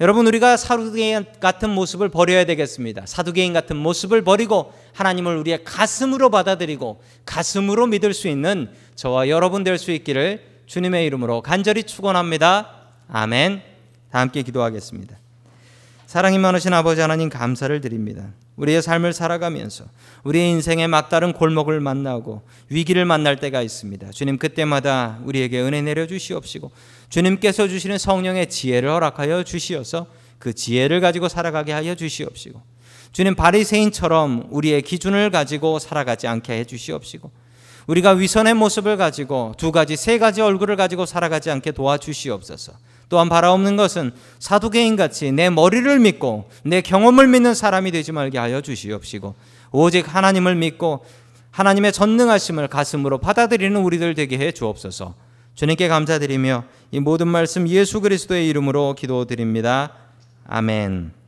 여러분 0.01 0.27
우리가 0.27 0.57
사두개인 0.57 1.27
같은 1.41 1.69
모습을 1.69 2.09
버려야 2.09 2.47
되겠습니다. 2.47 3.05
사두개인 3.05 3.53
같은 3.53 3.77
모습을 3.77 4.23
버리고 4.23 4.73
하나님을 4.95 5.37
우리의 5.37 5.63
가슴으로 5.65 6.31
받아들이고 6.31 7.03
가슴으로 7.27 7.87
믿을 7.87 8.15
수 8.15 8.27
있는 8.29 8.71
저와 8.95 9.29
여러분 9.29 9.63
될 9.63 9.77
수 9.77 9.91
있기를 9.91 10.43
주님의 10.67 11.05
이름으로 11.07 11.43
간절히 11.43 11.83
축원합니다. 11.83 12.71
아멘. 13.09 13.63
다 14.11 14.21
함께 14.21 14.43
기도하겠습니다. 14.43 15.19
사랑이 16.07 16.39
많으신 16.39 16.73
아버지 16.73 17.01
하나님 17.01 17.29
감사를 17.29 17.81
드립니다. 17.81 18.31
우리의 18.57 18.83
삶을 18.83 19.13
살아가면서 19.13 19.85
우리의 20.25 20.51
인생의 20.51 20.89
막다른 20.89 21.33
골목을 21.33 21.81
만나고 21.81 22.43
위기를 22.69 23.05
만날 23.05 23.37
때가 23.37 23.63
있습니다. 23.63 24.11
주님 24.11 24.39
그때마다 24.39 25.19
우리에게 25.25 25.61
은혜 25.61 25.83
내려 25.83 26.07
주시옵시고 26.07 26.71
주님께서 27.11 27.69
주시는 27.69 27.99
성령의 27.99 28.49
지혜를 28.49 28.89
허락하여 28.89 29.43
주시어서 29.43 30.07
그 30.39 30.55
지혜를 30.55 31.01
가지고 31.01 31.29
살아가게 31.29 31.73
하여 31.73 31.95
주시옵시고 31.95 32.63
주님 33.13 33.35
바리새인처럼 33.35 34.47
우리의 34.51 34.83
기준을 34.83 35.31
가지고 35.31 35.79
살아가지 35.79 36.27
않게 36.29 36.53
해 36.55 36.65
주시옵시고 36.65 37.31
우리가 37.89 38.13
위선의 38.13 38.55
모습을 38.55 38.97
가지고 38.97 39.55
두 39.59 39.73
가지 39.73 39.97
세 39.97 40.19
가지 40.19 40.41
얼굴을 40.41 40.77
가지고 40.77 41.07
살아가지 41.07 41.51
않게 41.51 41.73
도와주시옵소서. 41.73 42.73
또한 43.09 43.29
바라옵는 43.29 43.75
것은 43.77 44.13
사두개인 44.39 44.95
같이 44.95 45.33
내 45.33 45.51
머리를 45.51 45.99
믿고 45.99 46.49
내 46.63 46.81
경험을 46.81 47.27
믿는 47.27 47.55
사람이 47.55 47.91
되지 47.91 48.13
말게 48.13 48.39
하여 48.39 48.61
주시옵시고 48.61 49.35
오직 49.73 50.15
하나님을 50.15 50.55
믿고 50.55 51.05
하나님의 51.51 51.93
전능하심을 51.93 52.69
가슴으로 52.69 53.19
받아들이는 53.19 53.81
우리들 53.81 54.15
되게 54.15 54.39
해 54.39 54.53
주옵소서. 54.53 55.15
주님께 55.61 55.89
감사드리며 55.89 56.65
이 56.91 57.01
모든 57.01 57.29
말씀 57.29 57.69
예수 57.69 58.01
그리스도의 58.01 58.49
이름으로 58.49 58.95
기도드립니다. 58.95 59.93
아멘. 60.47 61.20